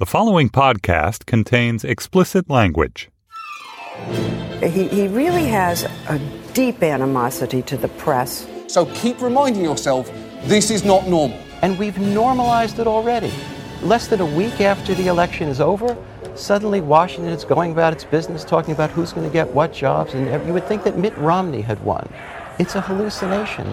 The 0.00 0.06
following 0.06 0.48
podcast 0.48 1.24
contains 1.24 1.84
explicit 1.84 2.50
language. 2.50 3.10
He, 4.60 4.88
he 4.88 5.06
really 5.06 5.44
has 5.44 5.84
a 6.08 6.18
deep 6.52 6.82
animosity 6.82 7.62
to 7.62 7.76
the 7.76 7.86
press. 7.86 8.44
So 8.66 8.86
keep 8.86 9.22
reminding 9.22 9.62
yourself 9.62 10.10
this 10.46 10.72
is 10.72 10.84
not 10.84 11.06
normal. 11.06 11.38
And 11.62 11.78
we've 11.78 11.96
normalized 11.96 12.80
it 12.80 12.88
already. 12.88 13.32
Less 13.82 14.08
than 14.08 14.20
a 14.20 14.26
week 14.26 14.60
after 14.60 14.94
the 14.94 15.06
election 15.06 15.48
is 15.48 15.60
over, 15.60 15.96
suddenly 16.34 16.80
Washington 16.80 17.32
is 17.32 17.44
going 17.44 17.70
about 17.70 17.92
its 17.92 18.02
business 18.02 18.42
talking 18.42 18.74
about 18.74 18.90
who's 18.90 19.12
going 19.12 19.28
to 19.28 19.32
get 19.32 19.48
what 19.54 19.72
jobs, 19.72 20.12
and 20.14 20.44
you 20.44 20.52
would 20.52 20.66
think 20.66 20.82
that 20.82 20.98
Mitt 20.98 21.16
Romney 21.18 21.60
had 21.60 21.80
won. 21.84 22.12
It's 22.58 22.74
a 22.74 22.80
hallucination. 22.80 23.72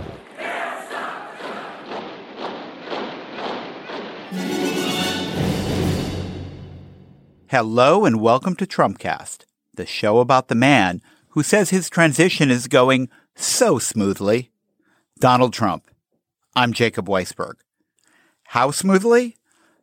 Hello 7.51 8.05
and 8.05 8.21
welcome 8.21 8.55
to 8.55 8.65
Trumpcast, 8.65 9.43
the 9.73 9.85
show 9.85 10.19
about 10.19 10.47
the 10.47 10.55
man 10.55 11.01
who 11.31 11.43
says 11.43 11.69
his 11.69 11.89
transition 11.89 12.49
is 12.49 12.69
going 12.69 13.09
so 13.35 13.77
smoothly. 13.77 14.51
Donald 15.19 15.51
Trump. 15.51 15.91
I'm 16.55 16.71
Jacob 16.71 17.09
Weisberg. 17.09 17.55
How 18.45 18.71
smoothly? 18.71 19.35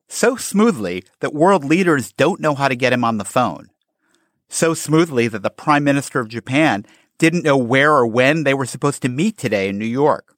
So 0.08 0.34
smoothly 0.34 1.04
that 1.20 1.34
world 1.34 1.62
leaders 1.62 2.10
don't 2.14 2.40
know 2.40 2.54
how 2.54 2.68
to 2.68 2.74
get 2.74 2.94
him 2.94 3.04
on 3.04 3.18
the 3.18 3.24
phone. 3.26 3.68
So 4.48 4.72
smoothly 4.72 5.28
that 5.28 5.42
the 5.42 5.50
Prime 5.50 5.84
Minister 5.84 6.20
of 6.20 6.30
Japan 6.30 6.86
didn't 7.18 7.44
know 7.44 7.58
where 7.58 7.92
or 7.92 8.06
when 8.06 8.44
they 8.44 8.54
were 8.54 8.64
supposed 8.64 9.02
to 9.02 9.10
meet 9.10 9.36
today 9.36 9.68
in 9.68 9.78
New 9.78 9.84
York. 9.84 10.34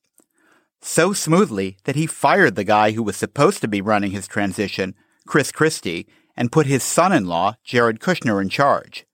So 0.82 1.12
smoothly 1.12 1.76
that 1.84 1.94
he 1.94 2.08
fired 2.08 2.56
the 2.56 2.64
guy 2.64 2.90
who 2.90 3.04
was 3.04 3.16
supposed 3.16 3.60
to 3.60 3.68
be 3.68 3.80
running 3.80 4.10
his 4.10 4.26
transition, 4.26 4.96
Chris 5.28 5.52
Christie, 5.52 6.08
and 6.36 6.52
put 6.52 6.66
his 6.66 6.82
son-in-law, 6.82 7.56
Jared 7.64 8.00
Kushner, 8.00 8.40
in 8.40 8.48
charge. 8.48 9.06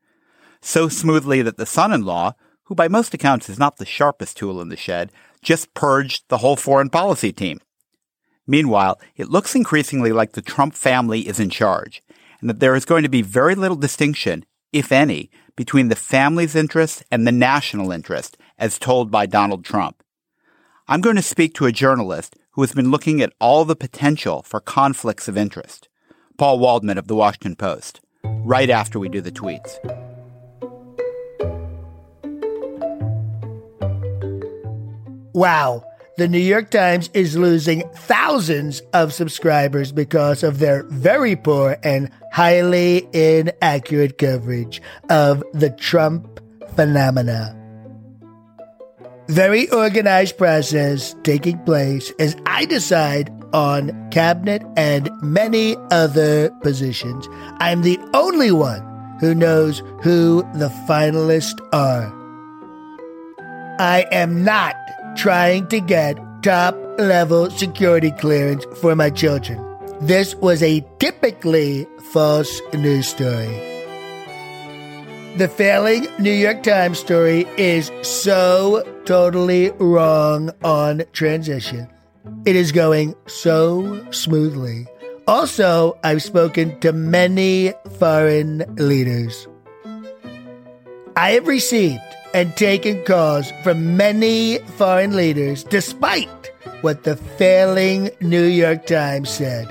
So 0.60 0.88
smoothly 0.88 1.42
that 1.42 1.56
the 1.56 1.66
son-in-law, 1.66 2.34
who 2.64 2.74
by 2.74 2.88
most 2.88 3.14
accounts 3.14 3.48
is 3.48 3.58
not 3.58 3.76
the 3.76 3.86
sharpest 3.86 4.36
tool 4.36 4.60
in 4.60 4.68
the 4.68 4.76
shed, 4.76 5.12
just 5.42 5.74
purged 5.74 6.24
the 6.28 6.38
whole 6.38 6.56
foreign 6.56 6.90
policy 6.90 7.32
team. 7.32 7.60
Meanwhile, 8.46 9.00
it 9.16 9.30
looks 9.30 9.54
increasingly 9.54 10.12
like 10.12 10.32
the 10.32 10.42
Trump 10.42 10.74
family 10.74 11.28
is 11.28 11.40
in 11.40 11.50
charge, 11.50 12.02
and 12.40 12.48
that 12.50 12.60
there 12.60 12.74
is 12.74 12.84
going 12.84 13.02
to 13.02 13.08
be 13.08 13.22
very 13.22 13.54
little 13.54 13.76
distinction, 13.76 14.44
if 14.72 14.92
any, 14.92 15.30
between 15.56 15.88
the 15.88 15.96
family's 15.96 16.54
interest 16.54 17.02
and 17.10 17.26
the 17.26 17.32
national 17.32 17.90
interest, 17.90 18.36
as 18.58 18.78
told 18.78 19.10
by 19.10 19.26
Donald 19.26 19.64
Trump. 19.64 20.02
I'm 20.88 21.00
going 21.00 21.16
to 21.16 21.22
speak 21.22 21.54
to 21.54 21.66
a 21.66 21.72
journalist 21.72 22.36
who 22.52 22.62
has 22.62 22.72
been 22.72 22.90
looking 22.90 23.20
at 23.20 23.32
all 23.40 23.64
the 23.64 23.76
potential 23.76 24.42
for 24.42 24.60
conflicts 24.60 25.28
of 25.28 25.36
interest. 25.36 25.88
Paul 26.36 26.58
Waldman 26.58 26.98
of 26.98 27.06
the 27.06 27.14
Washington 27.14 27.56
Post, 27.56 28.00
right 28.24 28.70
after 28.70 28.98
we 28.98 29.08
do 29.08 29.20
the 29.20 29.32
tweets. 29.32 29.76
Wow. 35.32 35.84
The 36.16 36.28
New 36.28 36.38
York 36.38 36.70
Times 36.70 37.10
is 37.12 37.36
losing 37.36 37.86
thousands 37.94 38.80
of 38.94 39.12
subscribers 39.12 39.92
because 39.92 40.42
of 40.42 40.60
their 40.60 40.84
very 40.84 41.36
poor 41.36 41.76
and 41.82 42.10
highly 42.32 43.06
inaccurate 43.12 44.16
coverage 44.16 44.80
of 45.10 45.44
the 45.52 45.68
Trump 45.68 46.40
phenomena. 46.74 47.54
Very 49.28 49.68
organized 49.70 50.38
process 50.38 51.14
taking 51.22 51.58
place 51.64 52.10
as 52.18 52.34
I 52.46 52.64
decide 52.64 53.30
on 53.56 53.90
cabinet 54.10 54.62
and 54.76 55.10
many 55.22 55.76
other 55.90 56.50
positions. 56.60 57.26
I'm 57.58 57.80
the 57.80 57.98
only 58.12 58.52
one 58.52 58.82
who 59.18 59.34
knows 59.34 59.82
who 60.02 60.42
the 60.52 60.68
finalists 60.86 61.58
are. 61.72 62.12
I 63.80 64.04
am 64.12 64.44
not 64.44 64.76
trying 65.16 65.68
to 65.68 65.80
get 65.80 66.18
top 66.42 66.76
level 66.98 67.50
security 67.50 68.10
clearance 68.10 68.66
for 68.82 68.94
my 68.94 69.08
children. 69.08 69.58
This 70.02 70.34
was 70.34 70.62
a 70.62 70.86
typically 70.98 71.86
false 72.12 72.60
news 72.74 73.08
story. 73.08 73.56
The 75.38 75.48
failing 75.48 76.08
New 76.18 76.32
York 76.32 76.62
Times 76.62 76.98
story 76.98 77.46
is 77.56 77.90
so 78.02 78.82
totally 79.06 79.70
wrong 79.78 80.50
on 80.62 81.04
transition. 81.14 81.88
It 82.44 82.56
is 82.56 82.72
going 82.72 83.14
so 83.26 84.04
smoothly. 84.10 84.86
Also, 85.26 85.98
I've 86.04 86.22
spoken 86.22 86.78
to 86.80 86.92
many 86.92 87.72
foreign 87.98 88.64
leaders. 88.76 89.48
I 91.16 91.30
have 91.32 91.46
received 91.48 92.00
and 92.34 92.54
taken 92.56 93.02
calls 93.04 93.50
from 93.64 93.96
many 93.96 94.58
foreign 94.76 95.16
leaders 95.16 95.64
despite 95.64 96.28
what 96.82 97.04
the 97.04 97.16
failing 97.16 98.10
New 98.20 98.44
York 98.44 98.86
Times 98.86 99.30
said. 99.30 99.66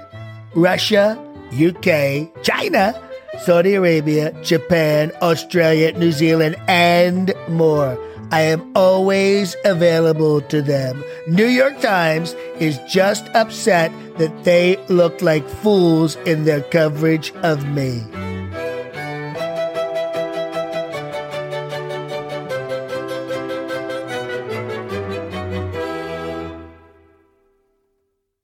Russia, 0.56 1.18
UK, 1.54 2.28
China, 2.44 3.00
Saudi 3.44 3.76
Arabia, 3.76 4.34
Japan, 4.42 5.12
Australia, 5.22 5.92
New 5.98 6.12
Zealand, 6.12 6.56
and 6.68 7.34
more. 7.48 7.98
I 8.32 8.42
am 8.42 8.72
always 8.76 9.56
available 9.66 10.42
to 10.42 10.62
them. 10.62 11.04
New 11.28 11.46
York 11.46 11.80
Times 11.80 12.34
is 12.60 12.80
just 12.88 13.28
upset 13.36 13.92
that 14.18 14.44
they 14.44 14.78
look 14.88 15.22
like 15.22 15.48
fools 15.48 16.16
in 16.26 16.44
their 16.44 16.62
coverage 16.62 17.32
of 17.44 17.68
me. 17.68 18.02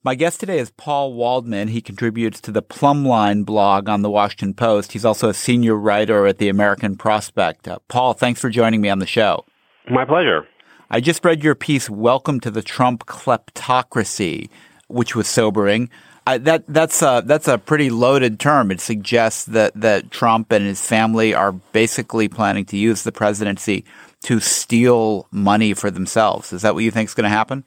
My 0.04 0.16
guest 0.16 0.40
today 0.40 0.58
is 0.58 0.72
Paul 0.72 1.14
Waldman. 1.14 1.68
He 1.68 1.80
contributes 1.80 2.42
to 2.42 2.52
the 2.52 2.64
Plumline 2.64 3.46
blog 3.46 3.88
on 3.88 4.02
the 4.02 4.10
Washington 4.10 4.56
Post. 4.56 4.94
He's 4.94 5.06
also 5.06 5.30
a 5.30 5.34
senior 5.34 5.76
writer 5.76 6.26
at 6.26 6.40
the 6.40 6.50
American 6.50 6.98
Prospect. 6.98 7.68
Uh, 7.68 7.78
Paul, 7.88 8.14
thanks 8.14 8.42
for 8.42 8.50
joining 8.50 8.82
me 8.82 8.90
on 8.90 8.98
the 8.98 9.06
show. 9.06 9.46
My 9.90 10.06
pleasure. 10.06 10.48
I 10.90 11.00
just 11.00 11.26
read 11.26 11.44
your 11.44 11.56
piece, 11.56 11.90
Welcome 11.90 12.40
to 12.42 12.52
the 12.52 12.62
Trump 12.62 13.06
Kleptocracy, 13.06 14.50
which 14.88 15.16
was 15.16 15.28
sobering. 15.28 15.90
Uh, 16.28 16.38
that 16.38 16.64
that's 16.68 17.02
a 17.02 17.24
that's 17.26 17.48
a 17.48 17.58
pretty 17.58 17.90
loaded 17.90 18.40
term. 18.40 18.70
It 18.70 18.80
suggests 18.80 19.46
that 19.46 19.74
that 19.74 20.12
Trump 20.12 20.52
and 20.52 20.66
his 20.66 20.86
family 20.86 21.34
are 21.34 21.52
basically 21.52 22.28
planning 22.28 22.66
to 22.66 22.78
use 22.78 23.04
the 23.04 23.12
presidency 23.12 23.86
to 24.26 24.40
steal 24.40 25.28
money 25.32 25.74
for 25.74 25.90
themselves. 25.90 26.54
Is 26.54 26.62
that 26.62 26.76
what 26.76 26.84
you 26.84 26.92
think 26.92 27.10
is 27.10 27.16
going 27.16 27.24
to 27.24 27.30
happen? 27.30 27.64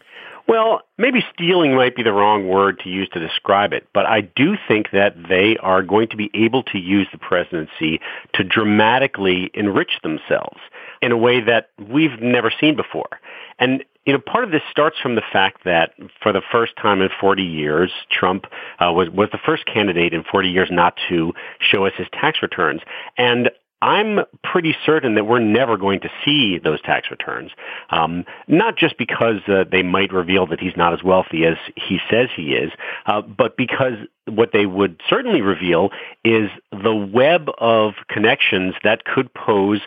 Well, 0.47 0.83
maybe 0.99 1.25
stealing 1.33 1.75
might 1.75 1.97
be 1.97 2.03
the 2.03 2.13
wrong 2.13 2.47
word 2.47 2.79
to 2.81 2.91
use 2.91 3.09
to 3.11 3.19
describe 3.19 3.73
it, 3.73 3.89
but 3.95 4.07
I 4.07 4.21
do 4.21 4.57
think 4.69 4.91
that 4.93 5.17
they 5.29 5.57
are 5.57 5.83
going 5.83 6.09
to 6.09 6.17
be 6.17 6.31
able 6.35 6.63
to 6.65 6.79
use 6.79 7.09
the 7.11 7.19
presidency 7.19 8.01
to 8.35 8.45
dramatically 8.45 9.51
enrich 9.55 9.99
themselves 10.03 10.61
in 11.05 11.13
a 11.13 11.17
way 11.17 11.41
that 11.41 11.69
we've 11.79 12.21
never 12.21 12.51
seen 12.61 12.75
before. 12.77 13.21
And 13.59 13.85
you 14.07 14.13
know, 14.13 14.19
part 14.19 14.45
of 14.45 14.51
this 14.51 14.63
starts 14.71 14.97
from 15.03 15.15
the 15.15 15.23
fact 15.33 15.65
that 15.65 15.95
for 16.23 16.33
the 16.33 16.43
first 16.53 16.75
time 16.77 17.01
in 17.01 17.09
40 17.21 17.43
years, 17.43 17.91
Trump 18.11 18.45
uh, 18.79 18.93
was 18.93 19.09
was 19.11 19.29
the 19.33 19.39
first 19.45 19.65
candidate 19.67 20.13
in 20.13 20.25
40 20.25 20.51
years 20.51 20.69
not 20.71 20.95
to 21.09 21.33
show 21.61 21.87
us 21.87 21.93
his 21.97 22.07
tax 22.13 22.39
returns, 22.43 22.81
and 23.17 23.51
I'm 23.83 24.21
pretty 24.43 24.75
certain 24.87 25.15
that 25.17 25.25
we're 25.27 25.41
never 25.41 25.77
going 25.77 26.01
to 26.01 26.09
see 26.25 26.59
those 26.59 26.81
tax 26.83 27.11
returns. 27.11 27.51
Um, 27.91 28.25
not 28.49 28.79
just 28.79 28.97
because 28.97 29.43
uh, 29.47 29.65
they 29.71 29.83
might 29.83 30.11
reveal 30.11 30.47
that 30.47 30.59
he's 30.59 30.77
not 30.77 30.95
as 30.95 31.03
wealthy 31.03 31.45
as 31.45 31.57
he 31.77 31.99
says 32.11 32.29
he 32.35 32.55
is, 32.55 32.73
uh, 33.05 33.21
but 33.21 33.59
because 33.59 33.99
what 34.27 34.51
they 34.53 34.65
would 34.65 35.01
certainly 35.09 35.43
reveal 35.43 35.91
is 36.25 36.49
the 36.71 36.95
web 36.95 37.49
of 37.59 37.95
connections 38.09 38.75
that 38.83 39.05
could 39.05 39.33
pose 39.35 39.81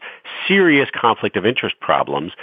serious 0.48 0.90
conflict 0.94 1.36
of 1.36 1.46
interest 1.46 1.80
problems 1.80 2.34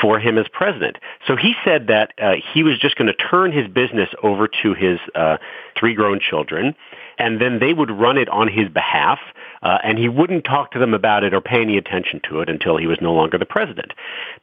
for 0.00 0.20
him 0.20 0.38
as 0.38 0.46
president. 0.52 0.96
So 1.26 1.36
he 1.36 1.54
said 1.64 1.88
that 1.88 2.12
uh, 2.22 2.34
he 2.52 2.62
was 2.62 2.78
just 2.78 2.96
going 2.96 3.08
to 3.08 3.14
turn 3.14 3.52
his 3.52 3.66
business 3.66 4.08
over 4.22 4.48
to 4.62 4.74
his 4.74 5.00
uh, 5.14 5.38
three 5.78 5.94
grown 5.94 6.20
children, 6.20 6.74
and 7.18 7.40
then 7.40 7.58
they 7.58 7.72
would 7.72 7.90
run 7.90 8.16
it 8.16 8.28
on 8.28 8.46
his 8.46 8.68
behalf 8.68 9.18
uh, 9.62 9.78
and 9.84 9.98
he 9.98 10.08
wouldn't 10.08 10.44
talk 10.44 10.72
to 10.72 10.78
them 10.78 10.94
about 10.94 11.24
it 11.24 11.34
or 11.34 11.40
pay 11.40 11.60
any 11.60 11.76
attention 11.76 12.20
to 12.28 12.40
it 12.40 12.48
until 12.48 12.76
he 12.76 12.86
was 12.86 12.98
no 13.00 13.12
longer 13.12 13.38
the 13.38 13.44
president. 13.44 13.92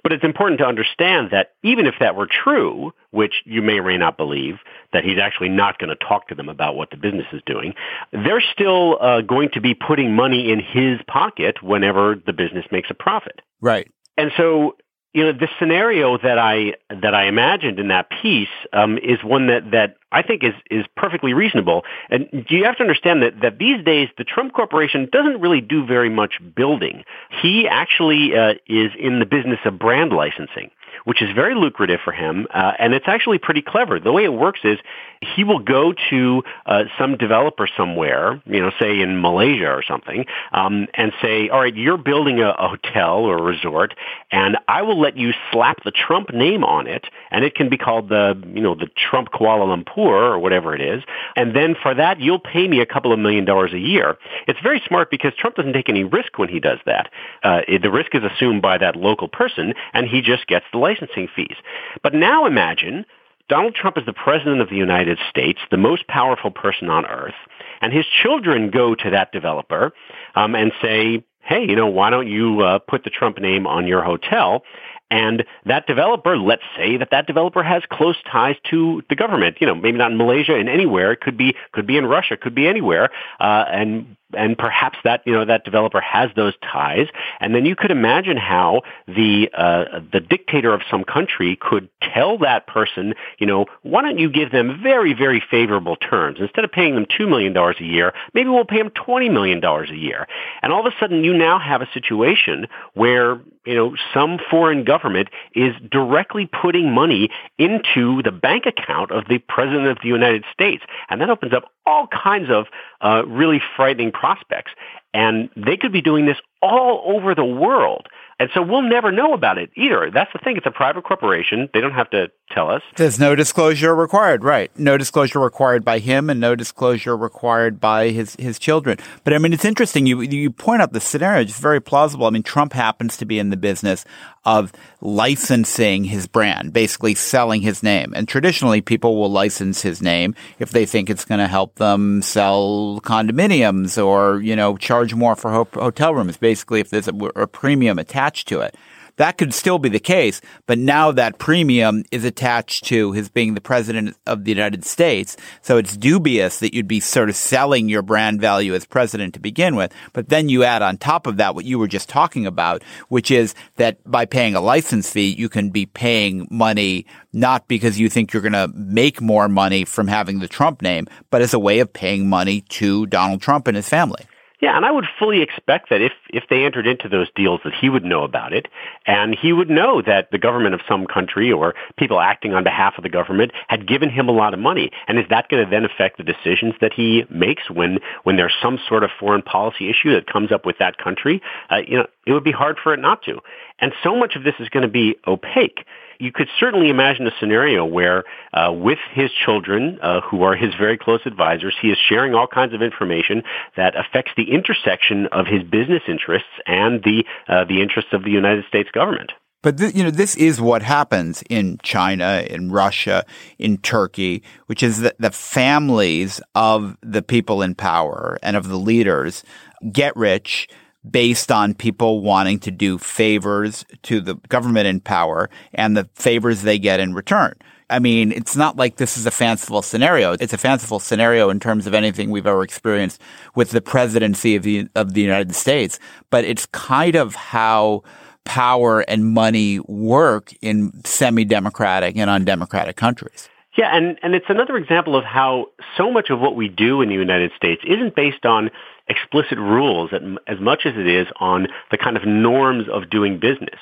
But 0.04 0.12
it's 0.12 0.24
important 0.24 0.60
to 0.60 0.66
understand 0.66 1.32
that 1.32 1.54
even 1.64 1.88
if 1.88 1.96
that 2.00 2.16
were 2.16 2.28
true, 2.28 2.94
which 3.18 3.42
you 3.46 3.64
may 3.64 3.80
or 3.80 3.84
may 3.84 3.98
not 3.98 4.16
believe, 4.16 4.58
that 4.94 5.04
he's 5.04 5.18
actually 5.18 5.50
not 5.50 5.80
going 5.80 5.90
to 5.90 5.96
talk 5.96 6.28
to 6.28 6.36
them 6.36 6.50
about 6.50 6.76
what 6.76 6.92
the 6.92 6.98
business 6.98 7.26
is 7.34 7.42
doing, 7.48 7.74
they're 8.12 8.44
still 8.54 8.98
uh, 9.02 9.22
going 9.22 9.50
to 9.52 9.60
be 9.60 9.74
putting 9.74 10.16
money 10.16 10.52
in 10.52 10.60
his 10.60 11.00
pocket 11.08 11.64
whenever 11.64 12.16
the 12.28 12.32
business 12.32 12.66
makes 12.72 12.92
a 12.92 12.94
profit. 12.94 13.42
Right. 13.60 13.92
And 14.18 14.32
so 14.38 14.76
you 15.14 15.24
know, 15.24 15.32
the 15.32 15.48
scenario 15.58 16.16
that 16.20 16.38
I 16.38 16.76
that 16.90 17.16
I 17.16 17.28
imagined 17.28 17.80
in 17.80 17.88
that 17.88 18.08
piece 18.22 18.54
um, 18.72 19.00
is 19.00 19.18
one 19.24 19.48
that 19.48 19.72
that 19.72 19.96
I 20.12 20.22
think 20.22 20.44
is 20.44 20.54
is 20.70 20.86
perfectly 20.96 21.34
reasonable. 21.34 21.86
And 22.12 22.46
you 22.50 22.66
have 22.66 22.78
to 22.78 22.84
understand 22.84 23.24
that 23.24 23.42
that 23.42 23.58
these 23.58 23.84
days 23.84 24.10
the 24.20 24.24
Trump 24.24 24.54
Corporation 24.54 25.10
doesn't 25.12 25.42
really 25.42 25.62
do 25.62 25.88
very 25.88 26.12
much 26.12 26.36
building. 26.56 27.04
He 27.42 27.68
actually 27.68 28.38
uh, 28.38 28.56
is 28.68 28.92
in 29.00 29.18
the 29.18 29.26
business 29.26 29.60
of 29.66 29.80
brand 29.80 30.12
licensing 30.12 30.70
which 31.08 31.22
is 31.22 31.30
very 31.34 31.56
lucrative 31.56 32.02
for 32.04 32.12
him, 32.12 32.48
uh, 32.54 32.74
and 32.78 32.94
it's 32.94 33.06
actually 33.08 33.38
pretty 33.38 33.62
clever. 33.62 33.98
The 33.98 34.12
way 34.12 34.26
it 34.26 34.34
works 34.34 34.60
is 34.66 34.78
he 35.22 35.46
will 35.46 35.60
go 35.60 35.94
to 36.10 36.44
uh, 36.66 36.84
some 37.00 37.16
developer 37.16 37.66
somewhere, 37.78 38.42
you 38.46 38.60
know, 38.60 38.72
say 38.78 39.00
in 39.00 39.22
Malaysia 39.22 39.70
or 39.70 39.82
something, 39.88 40.26
um, 40.52 40.88
and 40.96 41.14
say, 41.22 41.48
"All 41.48 41.62
right, 41.62 41.74
you're 41.74 41.96
building 41.96 42.42
a, 42.42 42.50
a 42.50 42.68
hotel 42.68 43.20
or 43.20 43.38
a 43.38 43.42
resort, 43.42 43.94
and 44.32 44.58
I 44.68 44.82
will 44.82 45.00
let 45.00 45.16
you 45.16 45.32
slap 45.50 45.82
the 45.86 45.92
Trump 45.92 46.34
name 46.34 46.66
on 46.66 46.88
it, 46.88 47.06
and 47.32 47.46
it 47.46 47.56
can 47.56 47.70
be 47.70 47.78
called 47.78 48.10
the, 48.10 48.36
you 48.54 48.62
know, 48.62 48.76
the 48.76 48.90
Trump 48.98 49.30
Kuala 49.32 49.66
Lumpur 49.66 50.34
or 50.34 50.40
whatever 50.40 50.76
it 50.76 50.82
is, 50.82 51.04
and 51.38 51.56
then 51.56 51.74
for 51.82 51.96
that 51.96 52.20
you'll 52.20 52.38
pay 52.38 52.68
me 52.68 52.82
a 52.82 52.86
couple 52.86 53.14
of 53.14 53.20
million 53.20 53.46
dollars 53.46 53.72
a 53.72 53.80
year." 53.80 54.18
It's 54.46 54.60
very 54.62 54.84
smart 54.86 55.10
because 55.10 55.32
Trump 55.36 55.56
doesn't 55.56 55.72
take 55.72 55.88
any 55.88 56.04
risk 56.04 56.38
when 56.38 56.50
he 56.50 56.60
does 56.60 56.80
that. 56.86 57.10
Uh, 57.44 57.62
the 57.82 57.90
risk 57.90 58.14
is 58.14 58.24
assumed 58.24 58.62
by 58.62 58.78
that 58.80 58.98
local 58.98 59.30
person, 59.30 59.74
and 59.94 60.06
he 60.06 60.22
just 60.22 60.48
gets 60.48 60.66
the 60.74 60.78
licensing 61.00 61.28
fees. 61.36 61.56
But 62.04 62.14
now 62.14 62.46
imagine 62.46 63.06
Donald 63.50 63.76
Trump 63.76 63.98
is 63.98 64.06
the 64.06 64.14
president 64.14 64.62
of 64.62 64.70
the 64.70 64.76
United 64.76 65.18
States, 65.30 65.60
the 65.72 65.78
most 65.78 66.08
powerful 66.08 66.52
person 66.52 66.90
on 66.90 67.06
earth, 67.06 67.36
and 67.82 67.94
his 67.94 68.06
children 68.06 68.70
go 68.70 68.96
to 68.96 69.10
that 69.12 69.32
developer 69.32 69.94
um, 70.36 70.56
and 70.56 70.72
say, 70.82 71.24
hey, 71.42 71.66
you 71.66 71.76
know, 71.76 71.88
why 71.88 72.10
don't 72.10 72.28
you 72.28 72.62
uh, 72.62 72.80
put 72.80 73.04
the 73.04 73.10
Trump 73.10 73.40
name 73.40 73.66
on 73.66 73.88
your 73.88 74.04
hotel? 74.04 74.64
And 75.10 75.46
that 75.66 75.88
developer, 75.88 76.38
let's 76.38 76.64
say 76.76 76.98
that 76.98 77.12
that 77.12 77.28
developer 77.28 77.64
has 77.64 77.82
close 77.90 78.18
ties 78.30 78.58
to 78.72 79.02
the 79.08 79.16
government. 79.16 79.58
You 79.62 79.68
know, 79.68 79.76
maybe 79.76 79.98
not 79.98 80.12
in 80.12 80.18
Malaysia 80.18 80.56
and 80.56 80.68
anywhere. 80.68 81.14
It 81.14 81.22
could 81.22 81.38
be 81.38 81.56
could 81.72 81.88
be 81.88 81.98
in 81.98 82.06
Russia, 82.06 82.36
could 82.36 82.54
be 82.54 82.68
anywhere. 82.68 83.10
Uh, 83.40 83.64
and 83.72 84.18
and 84.34 84.58
perhaps 84.58 84.98
that 85.04 85.22
you 85.26 85.34
know 85.34 85.46
that 85.46 85.64
developer 85.64 86.02
has 86.02 86.30
those 86.36 86.54
ties, 86.62 87.08
and 87.40 87.56
then 87.56 87.66
you 87.66 87.76
could 87.76 87.92
imagine 87.92 88.38
how 88.38 88.82
the 89.08 89.50
uh, 89.56 90.00
the 90.12 90.20
dictator 90.20 90.74
of 90.74 90.82
some 90.90 91.04
country 91.04 91.58
could 91.60 91.90
tell 92.02 92.38
that 92.40 92.68
person, 92.68 93.14
you 93.40 93.48
know, 93.48 93.66
why 93.84 94.02
don't 94.02 94.20
you 94.20 94.30
give 94.30 94.52
them 94.52 94.80
very 94.84 95.14
very 95.14 95.42
favorable 95.50 95.96
terms? 95.96 96.40
Instead 96.40 96.66
of 96.66 96.72
paying 96.72 96.96
them 96.96 97.06
two 97.18 97.28
million 97.28 97.54
dollars 97.54 97.78
a 97.80 97.86
year, 97.86 98.14
maybe 98.34 98.50
we'll 98.50 98.66
pay 98.66 98.80
them 98.80 98.92
twenty 98.92 99.30
million 99.30 99.60
dollars 99.60 99.90
a 99.90 99.98
year, 99.98 100.28
and 100.62 100.74
all 100.74 100.86
of 100.86 100.92
a 100.92 100.96
sudden 101.00 101.24
you 101.24 101.34
now 101.34 101.60
have 101.60 101.82
a 101.82 101.90
situation 101.94 102.68
where 102.94 103.40
you 103.66 103.76
know 103.76 103.96
some 104.14 104.40
foreign 104.50 104.84
government 104.84 105.30
is 105.54 105.74
directly 105.90 106.50
putting 106.62 106.94
money 106.94 107.30
into 107.58 108.22
the 108.24 108.32
bank 108.32 108.66
account 108.66 109.12
of 109.12 109.26
the 109.30 109.38
president 109.38 109.88
of 109.88 109.98
the 110.02 110.10
United 110.10 110.44
States, 110.52 110.84
and 111.10 111.22
that 111.22 111.30
opens 111.30 111.54
up 111.54 111.72
all 111.88 112.08
kinds 112.08 112.50
of 112.52 112.66
uh, 113.02 113.26
really 113.26 113.62
frightening 113.76 114.12
prospects. 114.12 114.72
And 115.14 115.50
they 115.56 115.78
could 115.78 115.94
be 115.94 116.02
doing 116.02 116.26
this 116.26 116.38
all 116.62 117.16
over 117.16 117.34
the 117.34 117.46
world. 117.46 118.08
And 118.40 118.52
so 118.54 118.62
we'll 118.62 118.84
never 118.84 119.12
know 119.12 119.34
about 119.34 119.58
it 119.58 119.72
either. 119.76 120.12
That's 120.12 120.32
the 120.32 120.38
thing. 120.38 120.58
It's 120.58 120.66
a 120.68 120.72
private 120.72 121.04
corporation. 121.04 121.70
They 121.74 121.82
don't 121.82 121.94
have 121.94 122.10
to 122.12 122.30
tell 122.52 122.70
us. 122.70 122.84
There's 122.96 123.20
no 123.20 123.36
disclosure 123.36 123.96
required, 123.96 124.44
right? 124.44 124.70
No 124.78 124.96
disclosure 124.96 125.40
required 125.40 125.84
by 125.84 125.98
him 125.98 126.30
and 126.30 126.40
no 126.40 126.56
disclosure 126.56 127.18
required 127.18 127.80
by 127.80 128.10
his, 128.10 128.36
his 128.36 128.60
children. 128.60 129.00
But 129.24 129.34
I 129.34 129.40
mean, 129.40 129.54
it's 129.54 129.66
interesting. 129.66 130.06
You, 130.06 130.22
you 130.22 130.52
point 130.52 130.84
out 130.84 130.94
the 130.94 131.02
scenario. 131.02 131.42
It's 131.42 131.60
very 131.60 131.82
plausible. 131.82 132.28
I 132.28 132.30
mean, 132.30 132.44
Trump 132.44 132.74
happens 132.74 133.18
to 133.18 133.26
be 133.26 133.40
in 133.40 133.50
the 133.50 133.58
business 133.58 134.06
of 134.46 134.72
licensing 135.02 136.06
his 136.06 136.28
brand, 136.28 136.72
basically 136.72 137.16
selling 137.16 137.62
his 137.62 137.82
name. 137.82 138.14
And 138.16 138.28
traditionally, 138.28 138.82
people 138.82 139.18
will 139.18 139.32
license 139.32 139.82
his 139.82 140.02
name 140.02 140.36
if 140.60 140.70
they 140.70 140.86
think 140.86 141.10
it's 141.10 141.26
going 141.26 141.40
to 141.40 141.48
help 141.48 141.76
them 141.76 142.22
sell 142.22 143.02
condominiums 143.04 144.02
or, 144.02 144.40
you 144.42 144.56
know, 144.56 144.78
charge 144.78 145.14
more 145.16 145.36
for 145.36 145.52
hotel 145.52 146.14
rooms. 146.14 146.38
Basically, 146.38 146.80
if 146.80 146.92
there's 146.92 147.10
a, 147.10 147.16
a 147.36 147.48
premium 147.48 148.00
attached 148.00 148.27
to 148.46 148.62
it. 148.62 148.76
That 149.18 149.40
could 149.40 149.54
still 149.54 149.80
be 149.80 149.90
the 149.90 150.00
case, 150.00 150.42
but 150.68 150.78
now 150.78 151.12
that 151.12 151.40
premium 151.40 152.04
is 152.12 152.24
attached 152.24 152.86
to 152.86 153.12
his 153.14 153.30
being 153.30 153.56
the 153.56 153.62
president 153.62 154.16
of 154.28 154.44
the 154.44 154.52
United 154.52 154.86
States. 154.86 155.36
So 155.64 155.78
it's 155.78 155.98
dubious 155.98 156.60
that 156.60 156.76
you'd 156.76 156.88
be 156.88 157.00
sort 157.00 157.30
of 157.30 157.36
selling 157.36 157.90
your 157.90 158.04
brand 158.04 158.40
value 158.40 158.76
as 158.76 158.86
president 158.86 159.34
to 159.34 159.40
begin 159.40 159.76
with. 159.76 159.92
But 160.14 160.30
then 160.30 160.50
you 160.50 160.64
add 160.64 160.84
on 160.84 160.98
top 160.98 161.26
of 161.26 161.38
that 161.38 161.56
what 161.56 161.66
you 161.66 161.80
were 161.80 161.88
just 161.88 162.10
talking 162.10 162.46
about, 162.46 162.84
which 163.10 163.32
is 163.32 163.56
that 163.78 163.98
by 164.10 164.26
paying 164.26 164.54
a 164.54 164.62
license 164.62 165.12
fee, 165.12 165.34
you 165.34 165.50
can 165.50 165.72
be 165.72 165.88
paying 165.88 166.48
money 166.52 167.08
not 167.34 167.68
because 167.68 168.00
you 168.00 168.10
think 168.10 168.34
you're 168.34 168.42
going 168.44 168.54
to 168.54 168.72
make 168.76 169.20
more 169.20 169.50
money 169.50 169.84
from 169.84 170.08
having 170.08 170.40
the 170.40 170.48
Trump 170.48 170.84
name, 170.84 171.08
but 171.32 171.42
as 171.42 171.56
a 171.56 171.60
way 171.60 171.80
of 171.80 171.92
paying 171.92 172.30
money 172.30 172.62
to 172.62 173.08
Donald 173.08 173.42
Trump 173.42 173.68
and 173.68 173.76
his 173.76 173.90
family. 173.90 174.26
Yeah, 174.60 174.76
and 174.76 174.86
I 174.86 174.92
would 174.92 175.06
fully 175.20 175.42
expect 175.42 175.92
that 175.92 176.02
if, 176.02 176.14
if 176.32 176.46
they 176.50 176.66
entered 176.66 176.88
into 176.88 177.08
those 177.08 177.28
deals 177.36 177.62
that 177.64 177.76
he 177.76 177.90
would 177.90 178.04
know 178.04 178.24
about 178.24 178.54
it, 178.54 178.68
and 179.06 179.36
he 179.36 179.54
would 179.54 179.70
know 179.70 180.02
that 180.02 180.32
the 180.32 180.40
government 180.40 180.74
of 180.74 180.82
some 180.88 181.06
country 181.06 181.52
or 181.52 181.76
people 181.96 182.20
acting 182.20 182.56
on 182.56 182.64
behalf 182.64 182.96
of 182.98 183.04
the 183.04 183.10
government 183.10 183.52
had 183.68 183.88
given 183.88 184.10
him 184.10 184.28
a 184.28 184.32
lot 184.32 184.56
of 184.56 184.60
money. 184.60 184.90
And 185.08 185.20
is 185.20 185.26
that 185.30 185.50
going 185.50 185.64
to 185.64 185.70
then 185.70 185.86
affect 185.86 186.18
the 186.18 186.24
decisions 186.24 186.74
that 186.82 186.92
he 186.92 187.24
makes 187.30 187.70
when, 187.70 188.00
when 188.24 188.36
there's 188.36 188.56
some 188.60 188.80
sort 188.90 189.04
of 189.04 189.12
foreign 189.20 189.44
policy 189.44 189.92
issue 189.92 190.12
that 190.14 190.26
comes 190.26 190.52
up 190.52 190.66
with 190.66 190.80
that 190.80 190.98
country? 190.98 191.40
Uh, 191.70 191.82
you 191.88 191.98
know, 191.98 192.08
it 192.26 192.34
would 192.34 192.44
be 192.44 192.52
hard 192.52 192.78
for 192.82 192.96
it 192.96 193.00
not 193.00 193.22
to. 193.24 193.40
And 193.78 193.94
so 194.02 194.16
much 194.16 194.36
of 194.36 194.44
this 194.44 194.56
is 194.60 194.70
going 194.70 194.82
to 194.82 194.90
be 194.92 195.18
opaque 195.28 195.86
you 196.20 196.32
could 196.32 196.48
certainly 196.60 196.90
imagine 196.90 197.28
a 197.28 197.32
scenario 197.40 197.86
where, 197.86 198.24
uh, 198.54 198.72
with 198.72 199.00
his 199.14 199.32
children, 199.46 200.00
uh, 200.02 200.22
who 200.22 200.44
are 200.44 200.56
his 200.56 200.74
very 200.76 200.98
close 200.98 201.22
advisors, 201.26 201.76
he 201.82 201.90
is 201.90 201.98
sharing 202.10 202.34
all 202.34 202.48
kinds 202.48 202.74
of 202.74 202.82
information 202.82 203.44
that 203.76 203.94
affects 203.96 204.32
the 204.36 204.52
intersection 204.52 205.28
of 205.32 205.48
his 205.48 205.64
business 205.64 206.04
interests 206.08 206.50
and 206.66 207.04
the 207.04 207.24
uh, 207.48 207.66
the 207.66 207.82
interests 207.82 208.12
of 208.14 208.24
the 208.24 208.32
United 208.32 208.66
States 208.66 208.90
government. 208.92 209.32
But 209.64 209.78
th- 209.78 209.96
you 209.96 210.04
know, 210.04 210.12
this 210.12 210.36
is 210.36 210.62
what 210.62 210.82
happens 210.82 211.44
in 211.50 211.80
China, 211.84 212.46
in 212.50 212.72
Russia, 212.72 213.26
in 213.58 213.78
Turkey, 213.78 214.44
which 214.68 214.84
is 214.84 215.02
that 215.02 215.20
the 215.20 215.32
families 215.32 216.40
of 216.56 216.96
the 217.02 217.22
people 217.22 217.62
in 217.62 217.76
power 217.76 218.38
and 218.44 218.56
of 218.56 218.68
the 218.68 218.78
leaders 218.78 219.44
get 219.92 220.16
rich 220.16 220.68
based 221.12 221.52
on 221.52 221.74
people 221.74 222.22
wanting 222.22 222.60
to 222.60 222.72
do 222.72 222.98
favors 222.98 223.86
to 224.04 224.22
the 224.22 224.36
government 224.50 224.88
in 224.88 225.00
power 225.00 225.50
and 225.74 225.96
the 225.96 226.10
favors 226.16 226.62
they 226.62 226.80
get 226.80 227.00
in 227.00 227.14
return. 227.14 227.54
I 227.90 228.00
mean, 228.00 228.34
it's 228.34 228.56
not 228.56 228.76
like 228.76 228.98
this 228.98 229.18
is 229.18 229.26
a 229.26 229.32
fanciful 229.32 229.82
scenario. 229.82 230.34
It's 230.34 230.52
a 230.52 230.58
fanciful 230.58 231.00
scenario 231.00 231.50
in 231.50 231.60
terms 231.60 231.88
of 231.88 231.94
anything 231.94 232.30
we've 232.30 232.46
ever 232.46 232.64
experienced 232.64 233.22
with 233.56 233.72
the 233.72 233.82
presidency 233.82 234.56
of 234.56 234.64
the 234.64 234.90
of 234.96 235.14
the 235.14 235.22
United 235.22 235.56
States, 235.56 235.98
but 236.30 236.44
it's 236.44 236.66
kind 236.68 237.16
of 237.16 237.36
how 237.36 238.04
power 238.44 239.02
and 239.02 239.26
money 239.26 239.80
work 239.80 240.54
in 240.62 240.92
semi-democratic 241.06 242.18
and 242.18 242.30
undemocratic 242.30 242.96
countries. 242.96 243.50
Yeah, 243.78 243.96
and, 243.96 244.18
and 244.24 244.34
it's 244.34 244.48
another 244.50 244.76
example 244.76 245.16
of 245.16 245.24
how 245.24 245.68
so 245.98 246.12
much 246.12 246.32
of 246.32 246.40
what 246.40 246.56
we 246.56 246.68
do 246.68 247.02
in 247.02 247.10
the 247.10 247.16
United 247.16 247.52
States 247.56 247.84
isn't 247.86 248.16
based 248.16 248.44
on 248.44 248.72
explicit 249.08 249.60
rules 249.60 250.10
as 250.48 250.60
much 250.60 250.82
as 250.86 250.94
it 250.98 251.08
is 251.08 251.28
on 251.40 251.68
the 251.92 251.98
kind 251.98 252.18
of 252.18 252.26
norms 252.26 252.88
of 252.92 253.10
doing 253.12 253.40
business. 253.40 253.80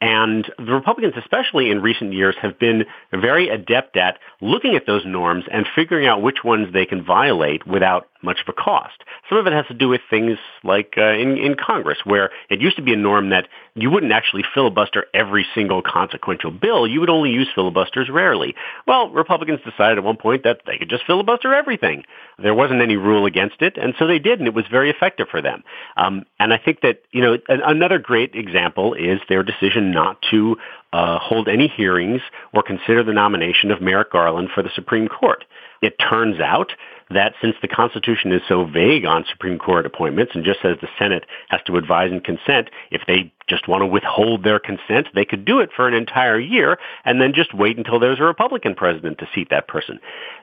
And 0.00 0.50
the 0.58 0.72
Republicans, 0.72 1.14
especially 1.16 1.70
in 1.70 1.82
recent 1.82 2.14
years, 2.14 2.34
have 2.40 2.58
been 2.58 2.84
very 3.12 3.50
adept 3.50 3.96
at 3.98 4.18
looking 4.40 4.76
at 4.76 4.86
those 4.86 5.04
norms 5.04 5.44
and 5.52 5.66
figuring 5.74 6.06
out 6.06 6.22
which 6.22 6.42
ones 6.42 6.72
they 6.72 6.86
can 6.86 7.04
violate 7.04 7.66
without 7.66 8.08
much 8.24 8.40
of 8.40 8.48
a 8.48 8.52
cost. 8.52 9.04
Some 9.28 9.38
of 9.38 9.46
it 9.46 9.52
has 9.52 9.66
to 9.66 9.74
do 9.74 9.88
with 9.88 10.00
things 10.08 10.38
like 10.62 10.94
uh, 10.96 11.12
in, 11.12 11.36
in 11.36 11.54
Congress, 11.54 11.98
where 12.04 12.30
it 12.50 12.60
used 12.60 12.76
to 12.76 12.82
be 12.82 12.92
a 12.92 12.96
norm 12.96 13.30
that 13.30 13.48
you 13.74 13.90
wouldn't 13.90 14.12
actually 14.12 14.44
filibuster 14.54 15.06
every 15.12 15.46
single 15.54 15.82
consequential 15.82 16.50
bill. 16.50 16.86
You 16.86 17.00
would 17.00 17.10
only 17.10 17.30
use 17.30 17.48
filibusters 17.54 18.08
rarely. 18.08 18.54
Well, 18.86 19.10
Republicans 19.10 19.60
decided 19.64 19.98
at 19.98 20.04
one 20.04 20.16
point 20.16 20.44
that 20.44 20.60
they 20.66 20.78
could 20.78 20.88
just 20.88 21.04
filibuster 21.06 21.52
everything. 21.54 22.04
There 22.38 22.54
wasn't 22.54 22.82
any 22.82 22.96
rule 22.96 23.26
against 23.26 23.62
it, 23.62 23.76
and 23.76 23.94
so 23.98 24.06
they 24.06 24.18
did, 24.18 24.38
and 24.38 24.48
it 24.48 24.54
was 24.54 24.64
very 24.70 24.90
effective 24.90 25.28
for 25.30 25.42
them. 25.42 25.62
Um, 25.96 26.24
and 26.38 26.52
I 26.52 26.58
think 26.58 26.80
that, 26.80 27.02
you 27.12 27.20
know, 27.20 27.38
another 27.48 27.98
great 27.98 28.34
example 28.34 28.94
is 28.94 29.20
their 29.28 29.42
decision 29.42 29.90
not 29.90 30.22
to 30.30 30.56
uh, 30.92 31.18
hold 31.18 31.48
any 31.48 31.66
hearings 31.66 32.20
or 32.52 32.62
consider 32.62 33.02
the 33.02 33.12
nomination 33.12 33.70
of 33.70 33.80
Merrick 33.80 34.12
Garland 34.12 34.48
for 34.54 34.62
the 34.62 34.70
Supreme 34.74 35.08
Court. 35.08 35.44
It 35.82 35.96
turns 35.98 36.40
out 36.40 36.72
that 37.10 37.34
since 37.42 37.54
the 37.60 37.68
Constitution 37.68 38.32
is 38.32 38.42
so 38.48 38.64
vague 38.64 39.04
on 39.04 39.24
Supreme 39.30 39.58
Court 39.58 39.86
appointments 39.86 40.32
and 40.34 40.44
just 40.44 40.62
says 40.62 40.76
the 40.80 40.88
Senate 40.98 41.24
has 41.48 41.60
to 41.66 41.76
advise 41.76 42.10
and 42.10 42.24
consent, 42.24 42.70
if 42.90 43.02
they 43.06 43.32
just 43.48 43.68
want 43.68 43.82
to 43.82 43.86
withhold 43.86 44.42
their 44.42 44.58
consent, 44.58 45.08
they 45.14 45.24
could 45.24 45.44
do 45.44 45.60
it 45.60 45.70
for 45.74 45.86
an 45.86 45.94
entire 45.94 46.38
year 46.38 46.78
and 47.04 47.20
then 47.20 47.34
just 47.34 47.54
wait 47.54 47.76
until 47.76 47.98
there's 47.98 48.20
a 48.20 48.24
Republican 48.24 48.74
president 48.74 49.18
to 49.18 49.28
seat 49.34 49.48
that 49.50 49.68
person. 49.68 50.00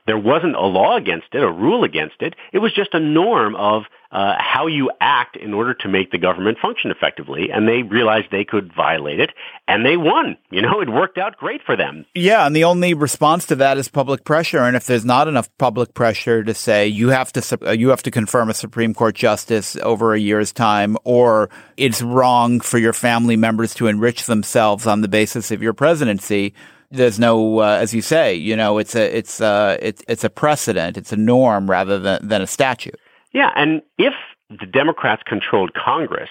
There 0.07 0.17
wasn't 0.17 0.55
a 0.55 0.65
law 0.65 0.97
against 0.97 1.27
it, 1.33 1.43
a 1.43 1.51
rule 1.51 1.83
against 1.83 2.21
it. 2.21 2.35
It 2.51 2.59
was 2.59 2.73
just 2.73 2.93
a 2.93 2.99
norm 2.99 3.55
of 3.55 3.83
uh, 4.11 4.35
how 4.37 4.67
you 4.67 4.91
act 4.99 5.37
in 5.37 5.53
order 5.53 5.73
to 5.73 5.87
make 5.87 6.11
the 6.11 6.17
government 6.17 6.57
function 6.61 6.91
effectively. 6.91 7.49
And 7.49 7.67
they 7.67 7.83
realized 7.83 8.27
they 8.29 8.43
could 8.43 8.73
violate 8.73 9.21
it, 9.21 9.31
and 9.67 9.85
they 9.85 9.95
won. 9.95 10.37
You 10.49 10.61
know, 10.61 10.81
it 10.81 10.89
worked 10.89 11.17
out 11.17 11.37
great 11.37 11.61
for 11.63 11.77
them. 11.77 12.05
Yeah, 12.13 12.45
and 12.45 12.53
the 12.53 12.65
only 12.65 12.93
response 12.93 13.45
to 13.47 13.55
that 13.57 13.77
is 13.77 13.87
public 13.87 14.25
pressure. 14.25 14.59
And 14.59 14.75
if 14.75 14.85
there's 14.85 15.05
not 15.05 15.29
enough 15.29 15.49
public 15.57 15.93
pressure 15.93 16.43
to 16.43 16.53
say 16.53 16.87
you 16.87 17.09
have 17.09 17.31
to 17.33 17.59
uh, 17.65 17.71
you 17.71 17.89
have 17.89 18.03
to 18.03 18.11
confirm 18.11 18.49
a 18.49 18.53
Supreme 18.53 18.93
Court 18.93 19.15
justice 19.15 19.77
over 19.77 20.13
a 20.13 20.19
year's 20.19 20.51
time, 20.51 20.97
or 21.05 21.49
it's 21.77 22.01
wrong 22.01 22.59
for 22.59 22.77
your 22.91 22.99
family 22.99 23.37
members 23.37 23.73
to 23.73 23.87
enrich 23.87 24.25
themselves 24.25 24.85
on 24.85 24.99
the 24.99 25.07
basis 25.07 25.49
of 25.51 25.63
your 25.63 25.73
presidency 25.73 26.53
there's 26.93 27.17
no, 27.17 27.61
uh, 27.61 27.77
as 27.79 27.93
you 27.93 28.01
say, 28.01 28.35
you 28.35 28.53
know, 28.53 28.77
it's 28.77 28.95
a 28.95 29.17
it's 29.17 29.39
a 29.39 29.77
it's 29.79 30.03
it's 30.09 30.25
a 30.25 30.29
precedent, 30.29 30.97
it's 30.97 31.13
a 31.13 31.15
norm 31.15 31.69
rather 31.69 31.97
than 31.97 32.27
than 32.27 32.41
a 32.41 32.47
statute. 32.47 32.99
Yeah, 33.31 33.53
and 33.55 33.81
if 33.97 34.13
the 34.49 34.65
Democrats 34.65 35.23
controlled 35.25 35.73
Congress, 35.73 36.29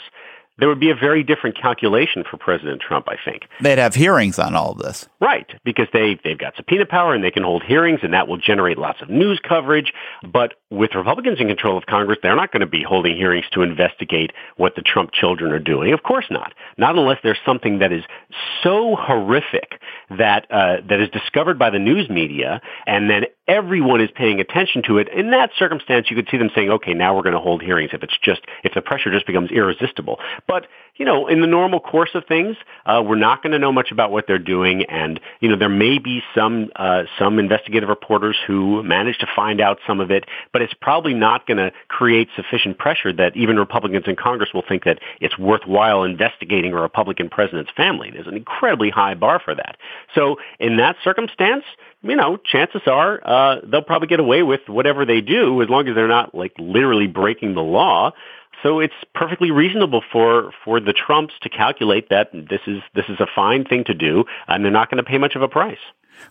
there 0.59 0.69
would 0.69 0.80
be 0.80 0.90
a 0.90 0.95
very 0.95 1.23
different 1.23 1.57
calculation 1.61 2.23
for 2.30 2.37
President 2.37 2.80
Trump, 2.80 3.09
I 3.09 3.16
think. 3.25 3.45
They'd 3.61 3.78
have 3.78 3.95
hearings 3.95 4.38
on 4.38 4.54
all 4.54 4.73
of 4.73 4.78
this. 4.78 5.09
Right, 5.21 5.47
because 5.64 5.88
they, 5.92 6.19
they've 6.23 6.38
got 6.38 6.54
subpoena 6.57 6.87
power 6.87 7.14
and 7.14 7.25
they 7.25 7.30
can 7.30 7.42
hold 7.42 7.62
hearings 7.62 8.00
and 8.02 8.12
that 8.12 8.28
will 8.28 8.37
generate 8.37 8.78
lots 8.78 9.00
of 9.00 9.09
news 9.09 9.40
coverage. 9.47 9.92
But 10.23 10.54
with 10.71 10.95
Republicans 10.95 11.40
in 11.40 11.49
control 11.49 11.78
of 11.78 11.87
Congress, 11.87 12.19
they're 12.23 12.37
not 12.37 12.52
going 12.52 12.61
to 12.61 12.66
be 12.66 12.83
holding 12.83 13.16
hearings 13.16 13.47
to 13.52 13.62
investigate 13.62 14.33
what 14.57 14.75
the 14.76 14.83
Trump 14.83 15.12
children 15.12 15.52
are 15.52 15.59
doing. 15.59 15.92
Of 15.92 16.02
course 16.02 16.26
not. 16.30 16.52
Not 16.76 16.97
unless 16.97 17.19
there's 17.23 17.38
something 17.45 17.78
that 17.78 17.92
is 17.92 18.04
so 18.62 18.97
horrific 18.99 19.80
that, 20.11 20.47
uh, 20.50 20.76
that 20.88 21.00
is 21.00 21.09
discovered 21.11 21.59
by 21.59 21.71
the 21.71 21.78
news 21.78 22.09
media 22.11 22.61
and 22.87 23.09
then 23.09 23.25
everyone 23.50 24.00
is 24.00 24.11
paying 24.14 24.38
attention 24.38 24.80
to 24.87 24.99
it. 24.99 25.09
In 25.09 25.33
that 25.33 25.50
circumstance, 25.59 26.07
you 26.09 26.14
could 26.14 26.28
see 26.30 26.37
them 26.37 26.50
saying, 26.54 26.71
okay, 26.71 26.95
now 26.95 27.16
we're 27.16 27.25
going 27.25 27.35
to 27.35 27.40
hold 27.40 27.62
hearings 27.62 27.90
if 27.92 28.04
it's 28.04 28.16
just, 28.23 28.42
if 28.62 28.73
the 28.75 28.80
pressure 28.80 29.11
just 29.11 29.26
becomes 29.26 29.50
irresistible. 29.50 30.21
But, 30.47 30.69
you 31.00 31.07
know, 31.07 31.28
in 31.28 31.40
the 31.40 31.47
normal 31.47 31.80
course 31.80 32.11
of 32.12 32.26
things, 32.26 32.59
uh, 32.85 33.02
we're 33.02 33.16
not 33.16 33.42
going 33.42 33.52
to 33.52 33.59
know 33.59 33.73
much 33.73 33.90
about 33.90 34.12
what 34.12 34.26
they're 34.26 34.38
doing. 34.38 34.85
And, 34.85 35.19
you 35.40 35.49
know, 35.49 35.57
there 35.57 35.71
may 35.71 35.99
be 35.99 36.21
some, 36.35 36.71
uh, 36.76 37.04
some 37.19 37.38
investigative 37.38 37.88
reporters 37.88 38.37
who 38.47 38.83
manage 38.83 39.16
to 39.21 39.26
find 39.35 39.62
out 39.62 39.78
some 39.87 40.00
of 40.00 40.11
it, 40.11 40.26
but 40.52 40.61
it's 40.61 40.75
probably 40.75 41.14
not 41.14 41.47
going 41.47 41.57
to 41.57 41.73
create 41.88 42.28
sufficient 42.37 42.76
pressure 42.76 43.14
that 43.14 43.35
even 43.35 43.57
Republicans 43.57 44.04
in 44.07 44.14
Congress 44.14 44.50
will 44.52 44.64
think 44.69 44.85
that 44.85 44.99
it's 45.23 45.38
worthwhile 45.38 46.04
investigating 46.04 46.75
a 46.75 46.76
Republican 46.80 47.30
president's 47.30 47.71
family. 47.75 48.11
There's 48.12 48.26
an 48.26 48.37
incredibly 48.37 48.90
high 48.90 49.14
bar 49.14 49.40
for 49.42 49.54
that. 49.54 49.78
So 50.14 50.37
in 50.59 50.76
that 50.76 50.97
circumstance, 51.02 51.64
you 52.02 52.16
know, 52.16 52.37
chances 52.37 52.83
are 52.87 53.21
uh, 53.25 53.61
they'll 53.64 53.83
probably 53.83 54.09
get 54.09 54.21
away 54.21 54.42
with 54.42 54.61
whatever 54.66 55.04
they 55.04 55.21
do 55.21 55.62
as 55.62 55.69
long 55.69 55.87
as 55.88 55.95
they're 55.95 56.09
not 56.09 56.35
like 56.35 56.52
literally 56.59 57.07
breaking 57.07 57.54
the 57.54 57.62
law. 57.62 58.12
So 58.62 58.81
it's 58.81 58.95
perfectly 59.14 59.50
reasonable 59.50 60.02
for 60.12 60.52
for 60.64 60.81
the 60.81 60.93
Trumps 60.93 61.35
to 61.43 61.49
calculate 61.49 62.09
that 62.11 62.31
this 62.33 62.61
is 62.67 62.83
this 62.95 63.07
is 63.09 63.21
a 63.21 63.26
fine 63.35 63.64
thing 63.64 63.85
to 63.85 63.95
do, 63.95 64.25
and 64.49 64.64
they're 64.64 64.73
not 64.73 64.90
going 64.90 65.02
to 65.02 65.09
pay 65.09 65.19
much 65.19 65.35
of 65.37 65.43
a 65.43 65.49
price. 65.49 65.79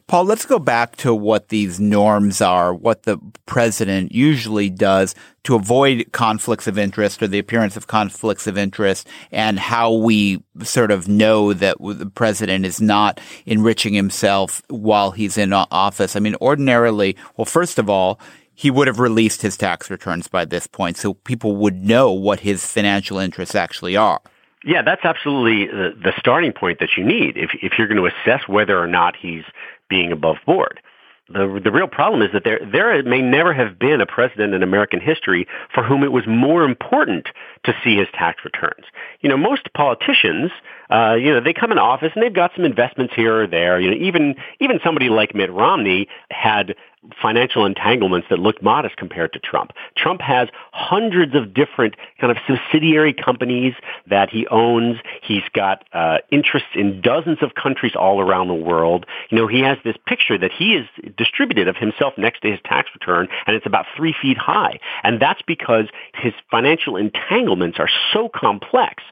Paul, 0.07 0.25
let's 0.25 0.45
go 0.45 0.59
back 0.59 0.95
to 0.97 1.13
what 1.13 1.49
these 1.49 1.79
norms 1.79 2.41
are, 2.41 2.73
what 2.73 3.03
the 3.03 3.17
president 3.45 4.11
usually 4.11 4.69
does 4.69 5.15
to 5.43 5.55
avoid 5.55 6.09
conflicts 6.11 6.67
of 6.67 6.77
interest 6.77 7.21
or 7.23 7.27
the 7.27 7.39
appearance 7.39 7.77
of 7.77 7.87
conflicts 7.87 8.47
of 8.47 8.57
interest 8.57 9.07
and 9.31 9.59
how 9.59 9.93
we 9.93 10.43
sort 10.63 10.91
of 10.91 11.07
know 11.07 11.53
that 11.53 11.77
the 11.79 12.11
president 12.13 12.65
is 12.65 12.81
not 12.81 13.19
enriching 13.45 13.93
himself 13.93 14.61
while 14.67 15.11
he's 15.11 15.37
in 15.37 15.53
office. 15.53 16.15
I 16.15 16.19
mean, 16.19 16.35
ordinarily, 16.41 17.15
well, 17.37 17.45
first 17.45 17.79
of 17.79 17.89
all, 17.89 18.19
he 18.59 18.69
would 18.69 18.87
have 18.87 18.99
released 18.99 19.41
his 19.41 19.55
tax 19.55 19.89
returns 19.89 20.27
by 20.27 20.43
this 20.43 20.67
point 20.67 20.97
so 20.97 21.13
people 21.13 21.55
would 21.55 21.81
know 21.81 22.11
what 22.11 22.41
his 22.41 22.65
financial 22.65 23.17
interests 23.17 23.55
actually 23.55 23.95
are. 23.95 24.19
Yeah, 24.65 24.81
that's 24.81 25.05
absolutely 25.05 25.67
the, 25.67 25.93
the 26.03 26.11
starting 26.17 26.51
point 26.51 26.79
that 26.79 26.97
you 26.97 27.05
need 27.05 27.37
if, 27.37 27.51
if 27.61 27.77
you're 27.77 27.87
going 27.87 28.03
to 28.03 28.13
assess 28.13 28.49
whether 28.49 28.77
or 28.77 28.85
not 28.85 29.15
he's 29.15 29.45
being 29.89 30.11
above 30.11 30.35
board. 30.45 30.81
The, 31.29 31.61
the 31.63 31.71
real 31.71 31.87
problem 31.87 32.21
is 32.21 32.33
that 32.33 32.43
there, 32.43 32.59
there 32.69 33.01
may 33.03 33.21
never 33.21 33.53
have 33.53 33.79
been 33.79 34.01
a 34.01 34.05
president 34.05 34.53
in 34.53 34.61
American 34.61 34.99
history 34.99 35.47
for 35.73 35.81
whom 35.81 36.03
it 36.03 36.11
was 36.11 36.27
more 36.27 36.65
important 36.65 37.29
to 37.63 37.73
see 37.81 37.95
his 37.95 38.07
tax 38.13 38.43
returns. 38.43 38.83
You 39.21 39.29
know, 39.29 39.37
most 39.37 39.71
politicians, 39.73 40.51
uh, 40.89 41.15
you 41.17 41.31
know, 41.31 41.39
they 41.39 41.53
come 41.53 41.71
in 41.71 41.77
office 41.77 42.11
and 42.13 42.21
they've 42.21 42.33
got 42.33 42.51
some 42.57 42.65
investments 42.65 43.13
here 43.15 43.43
or 43.43 43.47
there. 43.47 43.79
You 43.79 43.91
know, 43.91 43.97
even, 44.05 44.35
even 44.59 44.81
somebody 44.83 45.07
like 45.07 45.33
Mitt 45.33 45.51
Romney 45.51 46.09
had 46.29 46.75
financial 47.21 47.65
entanglements 47.65 48.27
that 48.29 48.39
looked 48.39 48.61
modest 48.61 48.97
compared 48.97 49.31
to 49.33 49.39
Trump. 49.39 49.71
Trump 49.95 50.21
has 50.21 50.49
hundreds 50.71 51.33
of 51.33 51.53
different 51.53 51.95
kind 52.19 52.31
of 52.31 52.37
subsidiary 52.47 53.13
companies 53.13 53.73
that 54.07 54.29
he 54.29 54.45
owns. 54.47 54.97
He's 55.21 55.43
got 55.53 55.85
uh, 55.93 56.17
interests 56.31 56.69
in 56.75 57.01
dozens 57.01 57.37
of 57.41 57.55
countries 57.55 57.93
all 57.95 58.19
around 58.19 58.49
the 58.49 58.53
world. 58.53 59.05
You 59.29 59.37
know, 59.37 59.47
he 59.47 59.61
has 59.61 59.77
this 59.83 59.95
picture 60.05 60.37
that 60.37 60.51
he 60.51 60.75
is 60.75 60.87
distributed 61.17 61.67
of 61.67 61.77
himself 61.77 62.13
next 62.17 62.41
to 62.41 62.51
his 62.51 62.59
tax 62.65 62.89
return, 62.93 63.27
and 63.47 63.55
it's 63.55 63.65
about 63.65 63.85
three 63.95 64.13
feet 64.21 64.37
high. 64.37 64.79
And 65.03 65.21
that's 65.21 65.41
because 65.41 65.85
his 66.13 66.33
financial 66.51 66.97
entanglements 66.97 67.79
are 67.79 67.89
so 68.13 68.29
complex 68.29 69.03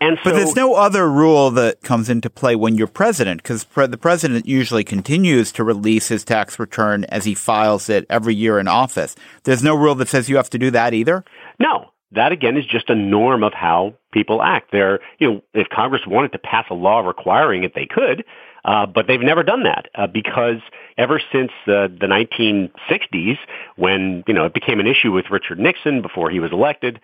and 0.00 0.16
so, 0.18 0.30
but 0.30 0.36
there's 0.36 0.56
no 0.56 0.74
other 0.74 1.10
rule 1.10 1.50
that 1.52 1.82
comes 1.82 2.08
into 2.08 2.30
play 2.30 2.56
when 2.56 2.74
you're 2.76 2.86
president, 2.86 3.42
because 3.42 3.64
pre- 3.64 3.86
the 3.86 3.98
president 3.98 4.46
usually 4.46 4.82
continues 4.82 5.52
to 5.52 5.64
release 5.64 6.08
his 6.08 6.24
tax 6.24 6.58
return 6.58 7.04
as 7.04 7.26
he 7.26 7.34
files 7.34 7.90
it 7.90 8.06
every 8.08 8.34
year 8.34 8.58
in 8.58 8.66
office. 8.66 9.14
There's 9.44 9.62
no 9.62 9.74
rule 9.74 9.94
that 9.96 10.08
says 10.08 10.30
you 10.30 10.36
have 10.36 10.50
to 10.50 10.58
do 10.58 10.70
that 10.70 10.94
either. 10.94 11.22
No, 11.58 11.90
that 12.12 12.32
again 12.32 12.56
is 12.56 12.64
just 12.64 12.88
a 12.88 12.94
norm 12.94 13.44
of 13.44 13.52
how 13.52 13.94
people 14.10 14.42
act. 14.42 14.72
There, 14.72 15.00
you 15.18 15.30
know, 15.30 15.42
if 15.52 15.68
Congress 15.68 16.02
wanted 16.06 16.32
to 16.32 16.38
pass 16.38 16.64
a 16.70 16.74
law 16.74 17.00
requiring 17.00 17.64
it, 17.64 17.74
they 17.74 17.86
could, 17.86 18.24
uh, 18.64 18.86
but 18.86 19.06
they've 19.06 19.20
never 19.20 19.42
done 19.42 19.64
that 19.64 19.88
uh, 19.94 20.06
because 20.06 20.60
ever 20.96 21.20
since 21.30 21.50
uh, 21.66 21.88
the 21.88 22.06
1960s, 22.06 23.36
when 23.76 24.24
you 24.26 24.32
know 24.32 24.46
it 24.46 24.54
became 24.54 24.80
an 24.80 24.86
issue 24.86 25.12
with 25.12 25.26
Richard 25.30 25.58
Nixon 25.58 26.00
before 26.00 26.30
he 26.30 26.40
was 26.40 26.52
elected 26.52 27.00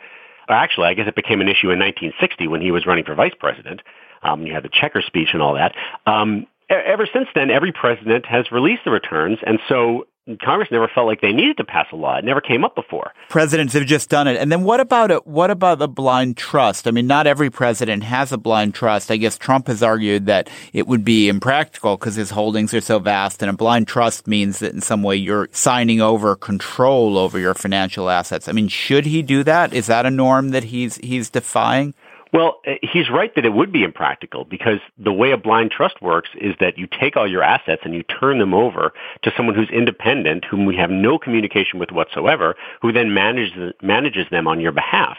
actually, 0.55 0.89
I 0.89 0.95
guess 0.95 1.09
it 1.09 1.15
became 1.15 1.41
an 1.41 1.49
issue 1.49 1.71
in 1.71 1.79
1960 1.79 2.49
when 2.49 2.61
he 2.61 2.71
was 2.71 2.87
running 2.87 3.05
for 3.05 3.15
vice 3.15 3.35
president. 3.39 3.83
Um, 4.23 4.47
you 4.47 4.55
had 4.55 4.63
the 4.63 4.71
Checkers 4.73 5.07
speech 5.07 5.29
and 5.33 5.43
all 5.43 5.55
that. 5.55 5.75
Um, 6.07 6.47
ever 6.69 7.07
since 7.13 7.29
then, 7.35 7.51
every 7.51 7.73
president 7.73 8.27
has 8.27 8.51
released 8.51 8.83
the 8.85 8.91
returns, 8.91 9.39
and 9.47 9.59
so 9.69 10.07
Congress 10.43 10.71
never 10.73 10.89
felt 10.89 11.07
like 11.07 11.21
they 11.21 11.33
needed 11.33 11.57
to 11.57 11.65
pass 11.65 11.87
a 11.93 11.97
law. 11.97 12.17
It 12.17 12.25
never 12.25 12.41
came 12.41 12.65
up 12.65 12.75
before. 12.75 13.13
Presidents 13.29 13.75
have 13.75 13.87
just 13.87 14.09
done 14.09 14.27
it. 14.27 14.37
And 14.37 14.51
then 14.51 14.65
what 14.65 14.81
about 14.81 15.13
it? 15.13 15.25
What 15.25 15.53
about 15.53 15.79
the 15.79 15.87
blind 15.87 16.37
trust? 16.37 16.89
I 16.89 16.91
mean, 16.91 17.07
not 17.07 17.29
every 17.29 17.49
president 17.49 18.03
has 18.03 18.33
a 18.33 18.39
blind 18.39 18.75
trust. 18.75 19.13
I 19.13 19.19
guess 19.19 19.39
Trump 19.39 19.69
has 19.69 19.85
argued 19.85 20.27
that 20.27 20.51
it 20.73 20.89
would 20.89 21.05
be 21.05 21.29
impractical 21.29 21.97
because 21.97 22.17
his 22.17 22.31
holdings 22.31 22.75
are 22.75 22.81
so 22.81 22.99
vast. 22.99 23.41
And 23.41 23.51
a 23.51 23.53
blind 23.53 23.87
trust 23.87 24.27
means 24.27 24.59
that 24.59 24.75
in 24.75 24.81
some 24.81 25.05
way 25.05 25.15
you're 25.15 25.49
signing 25.53 26.01
over 26.01 26.35
control 26.35 27.19
over 27.19 27.39
your 27.39 27.55
financial 27.55 28.11
assets. 28.11 28.49
I 28.49 28.53
mean, 28.53 28.67
should 28.67 29.07
he 29.07 29.23
do 29.23 29.45
that? 29.45 29.73
Is 29.73 29.87
that 29.87 30.07
a 30.07 30.11
norm 30.11 30.51
that 30.51 30.65
he's 30.65 30.97
he's 30.97 31.31
defying? 31.31 31.95
Well, 32.37 32.61
uh, 32.67 32.73
he's 32.83 33.09
right 33.09 33.35
that 33.35 33.47
it 33.47 33.55
would 33.55 33.73
be 33.73 33.83
impractical 33.83 34.45
because 34.45 34.79
the 34.99 35.11
way 35.13 35.31
a 35.31 35.39
blind 35.39 35.71
trust 35.71 36.03
works 36.03 36.29
is 36.39 36.55
that 36.61 36.77
you 36.77 36.87
take 36.87 37.17
all 37.17 37.27
your 37.27 37.43
assets 37.43 37.81
and 37.83 37.95
you 37.95 38.03
turn 38.03 38.39
them 38.39 38.53
over 38.53 38.93
to 39.23 39.33
someone 39.35 39.55
who's 39.55 39.71
independent, 39.71 40.45
whom 40.45 40.67
we 40.67 40.77
have 40.77 40.91
no 40.91 41.19
communication 41.19 41.79
with 41.79 41.93
whatsoever, 41.93 42.55
who 42.83 42.93
then 42.93 43.15
manages 43.15 43.73
manages 43.81 44.27
them 44.31 44.47
on 44.47 44.61
your 44.61 44.73
behalf. 44.73 45.17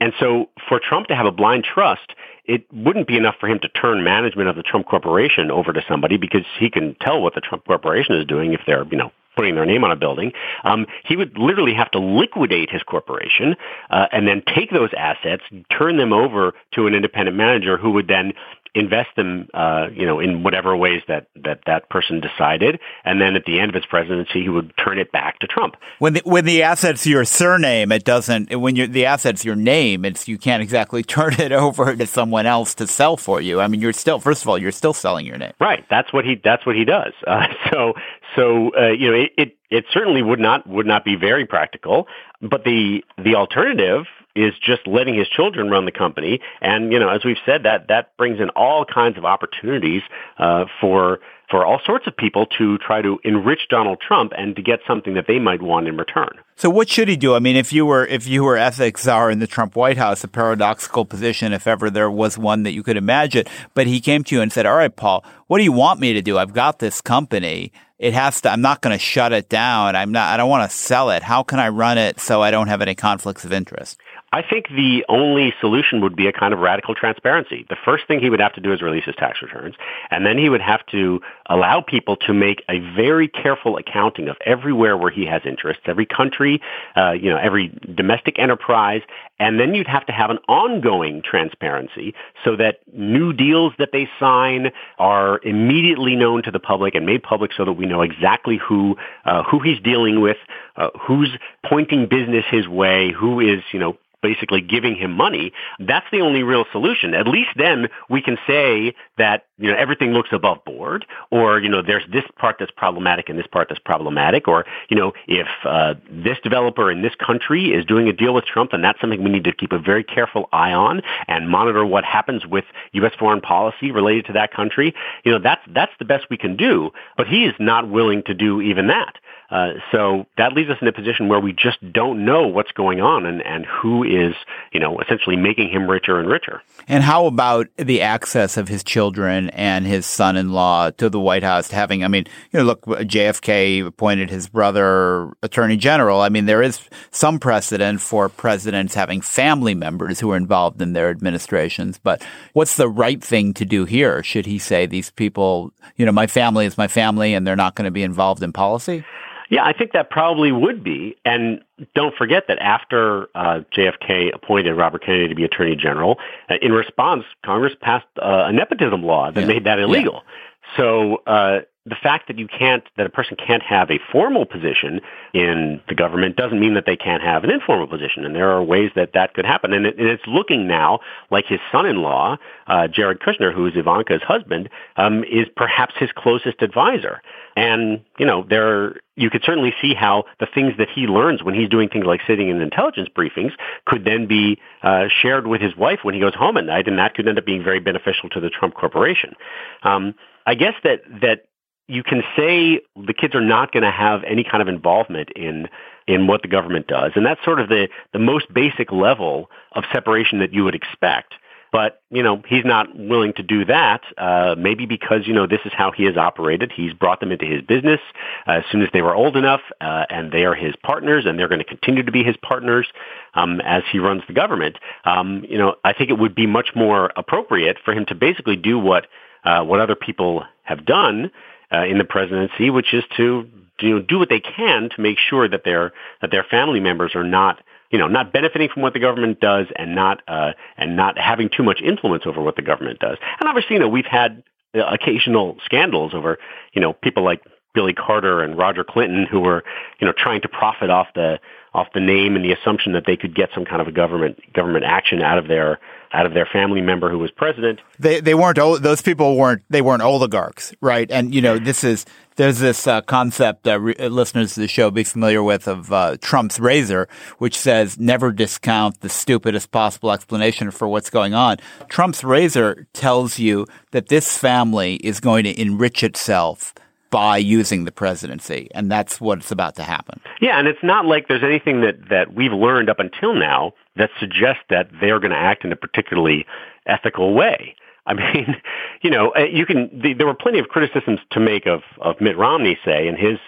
And 0.00 0.12
so 0.18 0.48
for 0.68 0.80
Trump 0.80 1.06
to 1.08 1.14
have 1.14 1.26
a 1.26 1.32
blind 1.32 1.62
trust, 1.62 2.14
it 2.44 2.64
wouldn't 2.72 3.06
be 3.06 3.16
enough 3.16 3.36
for 3.38 3.48
him 3.48 3.60
to 3.60 3.68
turn 3.68 4.02
management 4.02 4.48
of 4.48 4.56
the 4.56 4.64
Trump 4.64 4.86
Corporation 4.86 5.52
over 5.52 5.72
to 5.72 5.82
somebody 5.88 6.16
because 6.16 6.44
he 6.58 6.70
can 6.70 6.96
tell 7.00 7.22
what 7.22 7.36
the 7.36 7.40
Trump 7.40 7.66
Corporation 7.66 8.16
is 8.16 8.26
doing 8.26 8.52
if 8.52 8.62
they're, 8.66 8.84
you 8.90 8.96
know, 8.96 9.12
putting 9.38 9.54
their 9.54 9.64
name 9.64 9.84
on 9.84 9.92
a 9.92 9.96
building. 9.96 10.32
Um, 10.64 10.84
he 11.04 11.14
would 11.14 11.38
literally 11.38 11.72
have 11.72 11.92
to 11.92 12.00
liquidate 12.00 12.72
his 12.72 12.82
corporation 12.82 13.54
uh, 13.90 14.06
and 14.10 14.26
then 14.26 14.42
take 14.52 14.72
those 14.72 14.90
assets, 14.96 15.44
turn 15.70 15.96
them 15.96 16.12
over 16.12 16.54
to 16.74 16.88
an 16.88 16.94
independent 16.96 17.36
manager 17.36 17.76
who 17.76 17.92
would 17.92 18.08
then 18.08 18.32
invest 18.74 19.08
them, 19.16 19.48
uh, 19.54 19.88
you 19.92 20.06
know, 20.06 20.20
in 20.20 20.42
whatever 20.42 20.76
ways 20.76 21.02
that, 21.08 21.28
that 21.36 21.60
that 21.66 21.88
person 21.90 22.20
decided. 22.20 22.80
And 23.04 23.20
then 23.20 23.36
at 23.36 23.44
the 23.44 23.60
end 23.60 23.70
of 23.70 23.74
his 23.74 23.86
presidency, 23.86 24.42
he 24.42 24.48
would 24.48 24.72
turn 24.76 24.98
it 24.98 25.12
back 25.12 25.38
to 25.40 25.46
Trump. 25.46 25.76
When 25.98 26.14
the, 26.14 26.22
when 26.24 26.44
the 26.44 26.62
asset's 26.62 27.06
your 27.06 27.24
surname, 27.24 27.92
it 27.92 28.04
doesn't, 28.04 28.54
when 28.54 28.76
you 28.76 28.86
the 28.86 29.06
asset's 29.06 29.44
your 29.44 29.56
name, 29.56 30.04
it's, 30.04 30.28
you 30.28 30.38
can't 30.38 30.62
exactly 30.62 31.02
turn 31.04 31.34
it 31.34 31.52
over 31.52 31.94
to 31.96 32.06
someone 32.06 32.46
else 32.46 32.74
to 32.76 32.86
sell 32.86 33.16
for 33.16 33.40
you. 33.40 33.60
I 33.60 33.68
mean, 33.68 33.80
you're 33.80 33.92
still, 33.92 34.20
first 34.20 34.42
of 34.42 34.48
all, 34.48 34.58
you're 34.58 34.72
still 34.72 34.94
selling 34.94 35.26
your 35.26 35.38
name. 35.38 35.52
Right. 35.60 35.84
That's 35.90 36.12
what 36.12 36.24
he, 36.24 36.40
that's 36.42 36.64
what 36.66 36.76
he 36.76 36.84
does. 36.84 37.12
Uh, 37.26 37.46
so, 37.72 37.94
so, 38.36 38.70
uh, 38.76 38.88
you 38.88 39.10
know, 39.10 39.16
it, 39.16 39.32
it, 39.36 39.56
it 39.70 39.84
certainly 39.92 40.22
would 40.22 40.40
not, 40.40 40.66
would 40.66 40.86
not 40.86 41.04
be 41.04 41.16
very 41.16 41.46
practical, 41.46 42.06
but 42.40 42.64
the, 42.64 43.04
the 43.16 43.34
alternative 43.34 44.06
is 44.38 44.54
just 44.62 44.86
letting 44.86 45.14
his 45.14 45.28
children 45.28 45.68
run 45.70 45.84
the 45.84 45.92
company. 45.92 46.40
And 46.60 46.92
you 46.92 46.98
know, 46.98 47.08
as 47.08 47.24
we've 47.24 47.36
said, 47.44 47.64
that 47.64 47.88
that 47.88 48.16
brings 48.16 48.40
in 48.40 48.50
all 48.50 48.84
kinds 48.84 49.18
of 49.18 49.24
opportunities 49.24 50.02
uh, 50.38 50.66
for 50.80 51.20
for 51.50 51.64
all 51.64 51.80
sorts 51.84 52.06
of 52.06 52.16
people 52.16 52.46
to 52.58 52.76
try 52.78 53.00
to 53.00 53.18
enrich 53.24 53.68
Donald 53.70 54.00
Trump 54.06 54.32
and 54.36 54.54
to 54.56 54.62
get 54.62 54.80
something 54.86 55.14
that 55.14 55.26
they 55.26 55.38
might 55.38 55.62
want 55.62 55.88
in 55.88 55.96
return. 55.96 56.28
So 56.56 56.68
what 56.68 56.90
should 56.90 57.08
he 57.08 57.16
do? 57.16 57.34
I 57.34 57.38
mean, 57.38 57.56
if 57.56 57.72
you 57.72 57.86
were 57.86 58.04
if 58.04 58.26
you 58.26 58.44
were 58.44 58.56
ethics 58.56 59.02
czar 59.02 59.30
in 59.30 59.38
the 59.38 59.46
Trump 59.46 59.74
White 59.74 59.96
House, 59.96 60.24
a 60.24 60.28
paradoxical 60.28 61.04
position 61.04 61.52
if 61.52 61.66
ever 61.66 61.90
there 61.90 62.10
was 62.10 62.36
one 62.36 62.64
that 62.64 62.72
you 62.72 62.82
could 62.82 62.96
imagine, 62.96 63.44
but 63.74 63.86
he 63.86 64.00
came 64.00 64.24
to 64.24 64.34
you 64.34 64.42
and 64.42 64.52
said, 64.52 64.66
"All 64.66 64.76
right, 64.76 64.94
Paul, 64.94 65.24
what 65.46 65.58
do 65.58 65.64
you 65.64 65.72
want 65.72 66.00
me 66.00 66.12
to 66.12 66.22
do? 66.22 66.38
I've 66.38 66.52
got 66.52 66.78
this 66.78 67.00
company 67.00 67.72
it 67.98 68.14
has 68.14 68.40
to 68.40 68.50
i'm 68.50 68.60
not 68.60 68.80
going 68.80 68.96
to 68.96 68.98
shut 68.98 69.32
it 69.32 69.48
down 69.48 69.96
i'm 69.96 70.12
not 70.12 70.32
i 70.32 70.36
don't 70.36 70.48
want 70.48 70.68
to 70.70 70.76
sell 70.76 71.10
it 71.10 71.22
how 71.22 71.42
can 71.42 71.58
i 71.58 71.68
run 71.68 71.98
it 71.98 72.20
so 72.20 72.40
i 72.40 72.50
don't 72.50 72.68
have 72.68 72.80
any 72.80 72.94
conflicts 72.94 73.44
of 73.44 73.52
interest 73.52 73.98
I 74.30 74.42
think 74.42 74.68
the 74.68 75.06
only 75.08 75.54
solution 75.58 76.02
would 76.02 76.14
be 76.14 76.26
a 76.26 76.32
kind 76.32 76.52
of 76.52 76.60
radical 76.60 76.94
transparency. 76.94 77.64
The 77.70 77.76
first 77.82 78.06
thing 78.06 78.20
he 78.20 78.28
would 78.28 78.40
have 78.40 78.52
to 78.54 78.60
do 78.60 78.74
is 78.74 78.82
release 78.82 79.04
his 79.04 79.14
tax 79.14 79.40
returns, 79.40 79.74
and 80.10 80.26
then 80.26 80.36
he 80.36 80.50
would 80.50 80.60
have 80.60 80.84
to 80.86 81.22
allow 81.46 81.80
people 81.80 82.16
to 82.26 82.34
make 82.34 82.62
a 82.68 82.78
very 82.94 83.26
careful 83.26 83.78
accounting 83.78 84.28
of 84.28 84.36
everywhere 84.44 84.98
where 84.98 85.10
he 85.10 85.24
has 85.24 85.40
interests, 85.46 85.82
every 85.86 86.04
country, 86.04 86.60
uh, 86.94 87.12
you 87.12 87.30
know, 87.30 87.38
every 87.38 87.68
domestic 87.94 88.38
enterprise, 88.38 89.00
and 89.40 89.58
then 89.58 89.74
you'd 89.74 89.86
have 89.86 90.04
to 90.06 90.12
have 90.12 90.28
an 90.28 90.38
ongoing 90.46 91.22
transparency 91.22 92.14
so 92.44 92.54
that 92.56 92.80
new 92.92 93.32
deals 93.32 93.72
that 93.78 93.90
they 93.92 94.10
sign 94.20 94.72
are 94.98 95.40
immediately 95.42 96.16
known 96.16 96.42
to 96.42 96.50
the 96.50 96.60
public 96.60 96.94
and 96.94 97.06
made 97.06 97.22
public 97.22 97.50
so 97.56 97.64
that 97.64 97.72
we 97.72 97.86
know 97.86 98.02
exactly 98.02 98.58
who 98.58 98.94
uh, 99.24 99.42
who 99.44 99.58
he's 99.60 99.80
dealing 99.80 100.20
with, 100.20 100.36
uh, 100.76 100.90
who's 101.00 101.30
pointing 101.64 102.06
business 102.06 102.44
his 102.50 102.68
way, 102.68 103.10
who 103.10 103.40
is 103.40 103.62
you 103.72 103.78
know 103.78 103.96
basically 104.22 104.60
giving 104.60 104.96
him 104.96 105.12
money, 105.12 105.52
that's 105.78 106.06
the 106.10 106.20
only 106.20 106.42
real 106.42 106.64
solution. 106.72 107.14
At 107.14 107.26
least 107.26 107.50
then 107.56 107.88
we 108.08 108.20
can 108.20 108.36
say 108.46 108.94
that, 109.16 109.44
you 109.58 109.70
know, 109.70 109.76
everything 109.76 110.12
looks 110.12 110.30
above 110.32 110.64
board 110.64 111.06
or, 111.30 111.60
you 111.60 111.68
know, 111.68 111.82
there's 111.82 112.04
this 112.12 112.24
part 112.36 112.56
that's 112.58 112.70
problematic 112.72 113.28
and 113.28 113.38
this 113.38 113.46
part 113.46 113.68
that's 113.68 113.80
problematic 113.80 114.48
or, 114.48 114.64
you 114.88 114.96
know, 114.96 115.12
if 115.26 115.46
uh, 115.64 115.94
this 116.10 116.38
developer 116.42 116.90
in 116.90 117.02
this 117.02 117.14
country 117.14 117.72
is 117.72 117.84
doing 117.84 118.08
a 118.08 118.12
deal 118.12 118.34
with 118.34 118.44
Trump, 118.44 118.72
then 118.72 118.82
that's 118.82 119.00
something 119.00 119.22
we 119.22 119.30
need 119.30 119.44
to 119.44 119.52
keep 119.52 119.72
a 119.72 119.78
very 119.78 120.04
careful 120.04 120.48
eye 120.52 120.72
on 120.72 121.02
and 121.26 121.48
monitor 121.48 121.84
what 121.84 122.04
happens 122.04 122.46
with 122.46 122.64
U.S. 122.92 123.12
foreign 123.18 123.40
policy 123.40 123.90
related 123.90 124.26
to 124.26 124.32
that 124.34 124.52
country. 124.52 124.94
You 125.24 125.32
know, 125.32 125.38
that's, 125.38 125.62
that's 125.68 125.92
the 125.98 126.04
best 126.04 126.26
we 126.30 126.36
can 126.36 126.56
do, 126.56 126.90
but 127.16 127.26
he 127.26 127.44
is 127.44 127.54
not 127.58 127.88
willing 127.88 128.22
to 128.24 128.34
do 128.34 128.60
even 128.60 128.88
that. 128.88 129.16
Uh, 129.50 129.74
so 129.90 130.26
that 130.36 130.52
leaves 130.52 130.68
us 130.68 130.76
in 130.82 130.88
a 130.88 130.92
position 130.92 131.28
where 131.28 131.40
we 131.40 131.54
just 131.54 131.78
don't 131.92 132.24
know 132.24 132.46
what's 132.46 132.72
going 132.72 133.00
on 133.00 133.24
and, 133.24 133.40
and 133.42 133.64
who 133.64 134.04
is, 134.04 134.34
you 134.72 134.80
know, 134.80 135.00
essentially 135.00 135.36
making 135.36 135.70
him 135.70 135.88
richer 135.88 136.18
and 136.18 136.28
richer. 136.28 136.62
And 136.86 137.02
how 137.02 137.24
about 137.24 137.68
the 137.76 138.02
access 138.02 138.58
of 138.58 138.68
his 138.68 138.84
children 138.84 139.48
and 139.50 139.86
his 139.86 140.04
son-in-law 140.04 140.90
to 140.92 141.08
the 141.08 141.18
White 141.18 141.42
House 141.42 141.70
having, 141.70 142.04
I 142.04 142.08
mean, 142.08 142.26
you 142.52 142.58
know, 142.58 142.66
look, 142.66 142.82
JFK 142.82 143.86
appointed 143.86 144.28
his 144.28 144.48
brother 144.48 145.32
attorney 145.42 145.78
general. 145.78 146.20
I 146.20 146.28
mean, 146.28 146.44
there 146.44 146.62
is 146.62 146.86
some 147.10 147.38
precedent 147.38 148.02
for 148.02 148.28
presidents 148.28 148.94
having 148.94 149.22
family 149.22 149.74
members 149.74 150.20
who 150.20 150.30
are 150.30 150.36
involved 150.36 150.82
in 150.82 150.92
their 150.92 151.08
administrations, 151.08 151.98
but 151.98 152.22
what's 152.52 152.76
the 152.76 152.88
right 152.88 153.22
thing 153.22 153.54
to 153.54 153.64
do 153.64 153.86
here? 153.86 154.22
Should 154.22 154.44
he 154.44 154.58
say 154.58 154.84
these 154.84 155.10
people, 155.10 155.72
you 155.96 156.04
know, 156.04 156.12
my 156.12 156.26
family 156.26 156.66
is 156.66 156.76
my 156.76 156.88
family 156.88 157.32
and 157.32 157.46
they're 157.46 157.56
not 157.56 157.76
going 157.76 157.86
to 157.86 157.90
be 157.90 158.02
involved 158.02 158.42
in 158.42 158.52
policy? 158.52 159.04
Yeah, 159.50 159.64
I 159.64 159.72
think 159.72 159.92
that 159.92 160.10
probably 160.10 160.52
would 160.52 160.84
be. 160.84 161.16
And 161.24 161.62
don't 161.94 162.14
forget 162.14 162.44
that 162.48 162.58
after 162.58 163.28
uh, 163.34 163.60
JFK 163.74 164.34
appointed 164.34 164.74
Robert 164.74 165.04
Kennedy 165.04 165.28
to 165.28 165.34
be 165.34 165.44
Attorney 165.44 165.74
General, 165.74 166.18
uh, 166.50 166.54
in 166.60 166.72
response, 166.72 167.24
Congress 167.44 167.72
passed 167.80 168.06
uh, 168.20 168.44
a 168.46 168.52
nepotism 168.52 169.02
law 169.02 169.30
that 169.30 169.40
yeah. 169.40 169.46
made 169.46 169.64
that 169.64 169.78
illegal. 169.78 170.22
Yeah. 170.24 170.76
So 170.76 171.22
uh, 171.26 171.60
the 171.88 171.96
fact 172.02 172.28
that 172.28 172.38
you 172.38 172.46
can't, 172.46 172.84
that 172.96 173.06
a 173.06 173.10
person 173.10 173.36
can't 173.36 173.62
have 173.62 173.90
a 173.90 173.98
formal 174.12 174.44
position 174.44 175.00
in 175.32 175.80
the 175.88 175.94
government 175.94 176.36
doesn't 176.36 176.60
mean 176.60 176.74
that 176.74 176.84
they 176.86 176.96
can't 176.96 177.22
have 177.22 177.44
an 177.44 177.50
informal 177.50 177.86
position. 177.86 178.24
And 178.24 178.34
there 178.34 178.50
are 178.50 178.62
ways 178.62 178.90
that 178.94 179.12
that 179.14 179.34
could 179.34 179.44
happen. 179.44 179.72
And, 179.72 179.86
it, 179.86 179.98
and 179.98 180.08
it's 180.08 180.26
looking 180.26 180.66
now 180.66 181.00
like 181.30 181.46
his 181.46 181.60
son-in-law, 181.72 182.36
uh, 182.66 182.88
Jared 182.88 183.20
Kushner, 183.20 183.52
who 183.52 183.66
is 183.66 183.74
Ivanka's 183.76 184.22
husband, 184.22 184.68
um, 184.96 185.24
is 185.24 185.46
perhaps 185.56 185.94
his 185.98 186.10
closest 186.16 186.62
advisor. 186.62 187.22
And, 187.56 188.04
you 188.18 188.26
know, 188.26 188.46
there, 188.48 189.00
you 189.16 189.30
could 189.30 189.42
certainly 189.44 189.74
see 189.82 189.94
how 189.94 190.24
the 190.38 190.46
things 190.46 190.74
that 190.78 190.88
he 190.94 191.02
learns 191.02 191.42
when 191.42 191.54
he's 191.54 191.68
doing 191.68 191.88
things 191.88 192.04
like 192.04 192.20
sitting 192.26 192.48
in 192.48 192.60
intelligence 192.60 193.08
briefings 193.16 193.52
could 193.84 194.04
then 194.04 194.26
be 194.28 194.58
uh, 194.82 195.06
shared 195.20 195.46
with 195.46 195.60
his 195.60 195.76
wife 195.76 196.00
when 196.02 196.14
he 196.14 196.20
goes 196.20 196.34
home 196.34 196.56
at 196.56 196.64
night, 196.64 196.86
and 196.86 196.98
that 196.98 197.14
could 197.14 197.26
end 197.26 197.38
up 197.38 197.44
being 197.44 197.64
very 197.64 197.80
beneficial 197.80 198.28
to 198.28 198.40
the 198.40 198.50
Trump 198.50 198.74
Corporation. 198.74 199.34
Um, 199.82 200.14
I 200.46 200.54
guess 200.54 200.74
that 200.84 201.02
that 201.20 201.46
you 201.88 202.02
can 202.02 202.22
say 202.36 202.82
the 202.94 203.14
kids 203.14 203.34
are 203.34 203.40
not 203.40 203.72
going 203.72 203.82
to 203.82 203.90
have 203.90 204.22
any 204.24 204.44
kind 204.44 204.62
of 204.62 204.68
involvement 204.68 205.30
in 205.34 205.68
in 206.06 206.26
what 206.26 206.40
the 206.42 206.48
government 206.48 206.86
does, 206.86 207.12
and 207.16 207.26
that's 207.26 207.42
sort 207.44 207.60
of 207.60 207.68
the 207.68 207.88
the 208.12 208.18
most 208.18 208.52
basic 208.52 208.92
level 208.92 209.50
of 209.72 209.84
separation 209.92 210.38
that 210.38 210.52
you 210.52 210.64
would 210.64 210.74
expect. 210.74 211.34
But 211.70 212.00
you 212.10 212.22
know 212.22 212.42
he's 212.46 212.64
not 212.64 212.96
willing 212.96 213.32
to 213.34 213.42
do 213.42 213.64
that. 213.66 214.02
Uh, 214.16 214.54
maybe 214.56 214.84
because 214.86 215.26
you 215.26 215.32
know 215.32 215.46
this 215.46 215.60
is 215.64 215.72
how 215.74 215.90
he 215.90 216.04
has 216.04 216.16
operated. 216.16 216.72
He's 216.74 216.92
brought 216.92 217.20
them 217.20 217.32
into 217.32 217.46
his 217.46 217.62
business 217.62 218.00
uh, 218.46 218.52
as 218.52 218.64
soon 218.70 218.82
as 218.82 218.88
they 218.92 219.02
were 219.02 219.14
old 219.14 219.36
enough, 219.36 219.62
uh, 219.80 220.04
and 220.10 220.30
they 220.30 220.44
are 220.44 220.54
his 220.54 220.74
partners, 220.82 221.24
and 221.26 221.38
they're 221.38 221.48
going 221.48 221.60
to 221.60 221.64
continue 221.64 222.02
to 222.02 222.12
be 222.12 222.22
his 222.22 222.36
partners 222.36 222.86
um, 223.34 223.60
as 223.62 223.82
he 223.90 223.98
runs 223.98 224.22
the 224.26 224.34
government. 224.34 224.76
Um, 225.04 225.44
you 225.48 225.58
know, 225.58 225.76
I 225.84 225.94
think 225.94 226.10
it 226.10 226.18
would 226.18 226.34
be 226.34 226.46
much 226.46 226.70
more 226.74 227.12
appropriate 227.16 227.78
for 227.82 227.92
him 227.92 228.04
to 228.06 228.14
basically 228.14 228.56
do 228.56 228.78
what 228.78 229.06
uh, 229.44 229.62
what 229.64 229.80
other 229.80 229.94
people 229.94 230.44
have 230.64 230.84
done 230.84 231.30
uh, 231.72 231.84
in 231.84 231.98
the 231.98 232.04
presidency, 232.04 232.70
which 232.70 232.92
is 232.94 233.04
to 233.16 233.48
you 233.80 233.90
know, 233.90 234.00
do 234.00 234.18
what 234.18 234.28
they 234.28 234.40
can 234.40 234.88
to 234.94 235.00
make 235.00 235.18
sure 235.18 235.48
that 235.48 235.62
their 235.64 235.92
that 236.20 236.30
their 236.30 236.44
family 236.44 236.80
members 236.80 237.14
are 237.14 237.24
not 237.24 237.60
you 237.90 237.98
know 237.98 238.08
not 238.08 238.32
benefiting 238.32 238.68
from 238.72 238.82
what 238.82 238.92
the 238.92 239.00
government 239.00 239.40
does 239.40 239.66
and 239.76 239.94
not 239.94 240.22
uh, 240.28 240.52
and 240.76 240.96
not 240.96 241.18
having 241.18 241.48
too 241.48 241.62
much 241.62 241.80
influence 241.80 242.24
over 242.26 242.40
what 242.40 242.56
the 242.56 242.62
government 242.62 242.98
does. 242.98 243.18
And 243.40 243.48
obviously, 243.48 243.74
you 243.74 243.80
know, 243.80 243.88
we've 243.88 244.06
had 244.06 244.42
uh, 244.74 244.80
occasional 244.80 245.56
scandals 245.64 246.12
over 246.14 246.38
you 246.72 246.80
know 246.80 246.92
people 246.92 247.24
like 247.24 247.42
Billy 247.74 247.94
Carter 247.94 248.42
and 248.42 248.58
Roger 248.58 248.84
Clinton 248.84 249.26
who 249.30 249.40
were 249.40 249.64
you 250.00 250.06
know 250.06 250.12
trying 250.16 250.40
to 250.42 250.48
profit 250.48 250.90
off 250.90 251.08
the 251.14 251.38
off 251.74 251.88
the 251.94 252.00
name 252.00 252.36
and 252.36 252.44
the 252.44 252.52
assumption 252.52 252.92
that 252.92 253.04
they 253.06 253.16
could 253.16 253.34
get 253.34 253.50
some 253.54 253.64
kind 253.64 253.80
of 253.80 253.88
a 253.88 253.92
government 253.92 254.40
government 254.52 254.84
action 254.84 255.22
out 255.22 255.38
of 255.38 255.48
their 255.48 255.78
out 256.12 256.24
of 256.24 256.32
their 256.32 256.46
family 256.46 256.80
member 256.80 257.10
who 257.10 257.18
was 257.18 257.30
president. 257.30 257.80
They 257.98 258.20
they 258.20 258.34
weren't 258.34 258.56
those 258.56 259.02
people 259.02 259.36
weren't 259.36 259.62
they 259.68 259.82
weren't 259.82 260.02
oligarchs, 260.02 260.72
right? 260.80 261.10
And 261.10 261.34
you 261.34 261.42
know 261.42 261.58
this 261.58 261.84
is 261.84 262.06
there's 262.36 262.58
this 262.58 262.86
uh, 262.86 263.02
concept 263.02 263.66
uh, 263.66 263.80
re- 263.80 263.94
listeners 264.08 264.54
to 264.54 264.60
the 264.60 264.68
show 264.68 264.90
be 264.90 265.04
familiar 265.04 265.42
with 265.42 265.68
of 265.68 265.92
uh, 265.92 266.16
Trump's 266.20 266.58
razor, 266.58 267.08
which 267.38 267.58
says 267.58 267.98
never 267.98 268.32
discount 268.32 269.00
the 269.00 269.08
stupidest 269.08 269.70
possible 269.70 270.12
explanation 270.12 270.70
for 270.70 270.88
what's 270.88 271.10
going 271.10 271.34
on. 271.34 271.58
Trump's 271.88 272.24
razor 272.24 272.86
tells 272.92 273.38
you 273.38 273.66
that 273.90 274.08
this 274.08 274.38
family 274.38 274.96
is 274.96 275.20
going 275.20 275.44
to 275.44 275.60
enrich 275.60 276.02
itself 276.02 276.74
by 277.10 277.38
using 277.38 277.84
the 277.84 277.92
presidency, 277.92 278.68
and 278.74 278.90
that's 278.90 279.20
what's 279.20 279.50
about 279.50 279.76
to 279.76 279.82
happen. 279.82 280.20
Yeah, 280.40 280.58
and 280.58 280.68
it's 280.68 280.82
not 280.82 281.06
like 281.06 281.28
there's 281.28 281.42
anything 281.42 281.80
that, 281.80 282.08
that 282.10 282.34
we've 282.34 282.52
learned 282.52 282.90
up 282.90 282.98
until 282.98 283.34
now 283.34 283.72
that 283.96 284.10
suggests 284.20 284.62
that 284.70 284.88
they're 285.00 285.18
going 285.18 285.30
to 285.30 285.36
act 285.36 285.64
in 285.64 285.72
a 285.72 285.76
particularly 285.76 286.46
ethical 286.86 287.34
way. 287.34 287.74
I 288.06 288.14
mean, 288.34 288.56
you 289.02 289.10
know, 289.10 289.32
uh, 289.36 289.40
you 289.40 289.66
can. 289.66 289.90
The, 289.92 290.14
there 290.14 290.26
were 290.26 290.34
plenty 290.34 290.58
of 290.58 290.68
criticisms 290.68 291.20
to 291.30 291.40
make 291.40 291.66
of 291.66 291.82
of 292.00 292.20
Mitt 292.20 292.36
Romney, 292.36 292.78
say, 292.84 293.06
and 293.06 293.18
his 293.18 293.38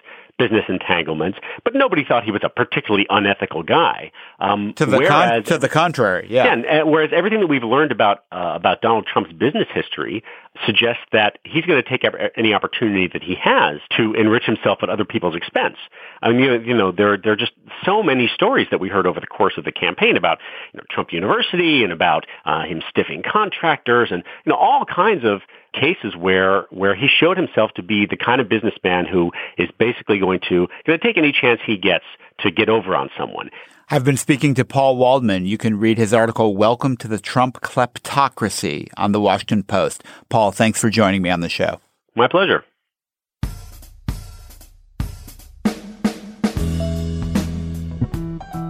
business 0.41 0.65
entanglements, 0.69 1.39
but 1.65 1.75
nobody 1.75 2.03
thought 2.03 2.25
he 2.25 2.31
was 2.31 2.41
a 2.43 2.49
particularly 2.49 3.07
unethical 3.11 3.63
guy. 3.63 4.11
Um, 4.39 4.73
to 4.75 4.87
the 4.87 4.97
whereas, 4.97 5.11
con- 5.11 5.43
to 5.45 5.59
the 5.59 5.69
contrary, 5.69 6.29
yeah. 6.31 6.45
yeah 6.45 6.53
and, 6.55 6.65
and, 6.65 6.91
whereas 6.91 7.11
everything 7.15 7.41
that 7.41 7.47
we've 7.47 7.63
learned 7.63 7.93
about 7.93 8.25
uh, 8.33 8.53
about 8.55 8.81
Donald 8.81 9.07
Trump's 9.07 9.33
business 9.33 9.69
history 9.73 10.25
suggests 10.67 11.03
that 11.13 11.39
he's 11.45 11.65
going 11.65 11.83
to 11.83 11.89
take 11.89 12.05
any 12.37 12.55
opportunity 12.55 13.09
that 13.13 13.23
he 13.23 13.35
has 13.35 13.81
to 13.97 14.15
enrich 14.15 14.45
himself 14.45 14.79
at 14.83 14.89
other 14.89 15.05
people's 15.05 15.37
expense. 15.37 15.77
I 16.23 16.31
mean, 16.31 16.41
you, 16.41 16.61
you 16.61 16.75
know, 16.77 16.93
there 16.93 17.17
there 17.17 17.33
are 17.33 17.37
just 17.37 17.53
so 17.85 18.03
many 18.03 18.29
stories 18.35 18.69
that 18.71 18.81
we 18.81 18.89
heard 18.89 19.07
over 19.07 19.21
the 19.21 19.27
course 19.27 19.55
of 19.57 19.65
the 19.65 19.73
campaign 19.73 20.17
about 20.17 20.39
you 20.73 20.79
know, 20.79 20.85
Trump 20.91 21.13
University 21.13 21.83
and 21.83 21.93
about 21.93 22.27
uh, 22.45 22.65
him 22.65 22.83
stiffing 22.91 23.23
contractors 23.23 24.11
and 24.11 24.23
you 24.45 24.51
know 24.51 24.57
all 24.57 24.85
kinds 24.85 25.25
of 25.25 25.41
cases 25.73 26.17
where 26.17 26.67
where 26.71 26.95
he 26.95 27.09
showed 27.09 27.37
himself 27.37 27.71
to 27.75 27.83
be 27.83 28.07
the 28.07 28.17
kind 28.17 28.41
of 28.41 28.49
businessman 28.49 29.07
who 29.07 29.33
is 29.57 29.69
basically 29.79 30.19
going 30.19 30.41
to 30.49 30.69
going 30.87 30.99
to 30.99 31.05
take 31.05 31.17
any 31.17 31.33
chance 31.33 31.61
he 31.65 31.77
gets 31.77 32.05
to 32.41 32.51
get 32.51 32.69
over 32.69 32.95
on 32.97 33.11
someone. 33.19 33.51
I've 33.93 34.05
been 34.05 34.17
speaking 34.17 34.55
to 34.55 34.65
Paul 34.65 34.97
Waldman. 34.99 35.47
You 35.47 35.59
can 35.59 35.77
read 35.77 35.99
his 35.99 36.15
article 36.15 36.55
Welcome 36.55 36.97
to 36.99 37.09
the 37.09 37.19
Trump 37.19 37.61
Kleptocracy 37.61 38.87
on 38.97 39.11
the 39.11 39.21
Washington 39.21 39.65
Post. 39.65 40.05
Paul, 40.29 40.53
thanks 40.53 40.81
for 40.81 40.91
joining 40.91 41.23
me 41.23 41.31
on 41.31 41.41
the 41.41 41.49
show. 41.49 41.81
My 42.15 42.29
pleasure. 42.29 42.65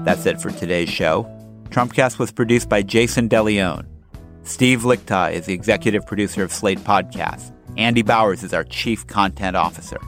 That's 0.06 0.24
it 0.24 0.40
for 0.40 0.50
today's 0.52 0.88
show. 0.88 1.24
Trumpcast 1.68 2.18
was 2.18 2.32
produced 2.32 2.70
by 2.70 2.80
Jason 2.80 3.28
DeLeon. 3.28 3.84
Steve 4.44 4.80
Lickteig 4.84 5.34
is 5.34 5.44
the 5.44 5.52
executive 5.52 6.06
producer 6.06 6.42
of 6.42 6.50
Slate 6.50 6.78
Podcasts. 6.78 7.52
Andy 7.76 8.00
Bowers 8.00 8.42
is 8.42 8.54
our 8.54 8.64
chief 8.64 9.06
content 9.06 9.54
officer. 9.54 10.00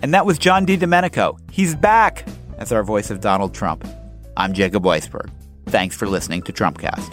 And 0.00 0.14
that 0.14 0.26
was 0.26 0.38
John 0.38 0.64
Di 0.64 0.76
Domenico. 0.76 1.36
He's 1.50 1.74
back 1.74 2.24
as 2.58 2.70
our 2.70 2.84
voice 2.84 3.10
of 3.10 3.20
Donald 3.20 3.52
Trump. 3.52 3.84
I'm 4.40 4.54
Jacob 4.54 4.84
Weisberg. 4.84 5.28
Thanks 5.66 5.94
for 5.94 6.08
listening 6.08 6.40
to 6.44 6.52
Trumpcast. 6.54 7.10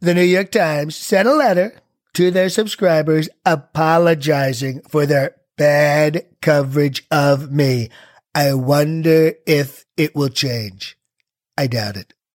The 0.00 0.14
New 0.14 0.22
York 0.22 0.50
Times 0.50 0.96
sent 0.96 1.28
a 1.28 1.34
letter 1.36 1.78
to 2.14 2.32
their 2.32 2.48
subscribers 2.48 3.28
apologizing 3.44 4.80
for 4.88 5.06
their 5.06 5.36
bad 5.56 6.26
coverage 6.40 7.06
of 7.08 7.52
me. 7.52 7.88
I 8.34 8.54
wonder 8.54 9.34
if 9.46 9.84
it 9.96 10.16
will 10.16 10.28
change. 10.28 10.98
I 11.56 11.68
doubt 11.68 11.96
it. 11.96 12.15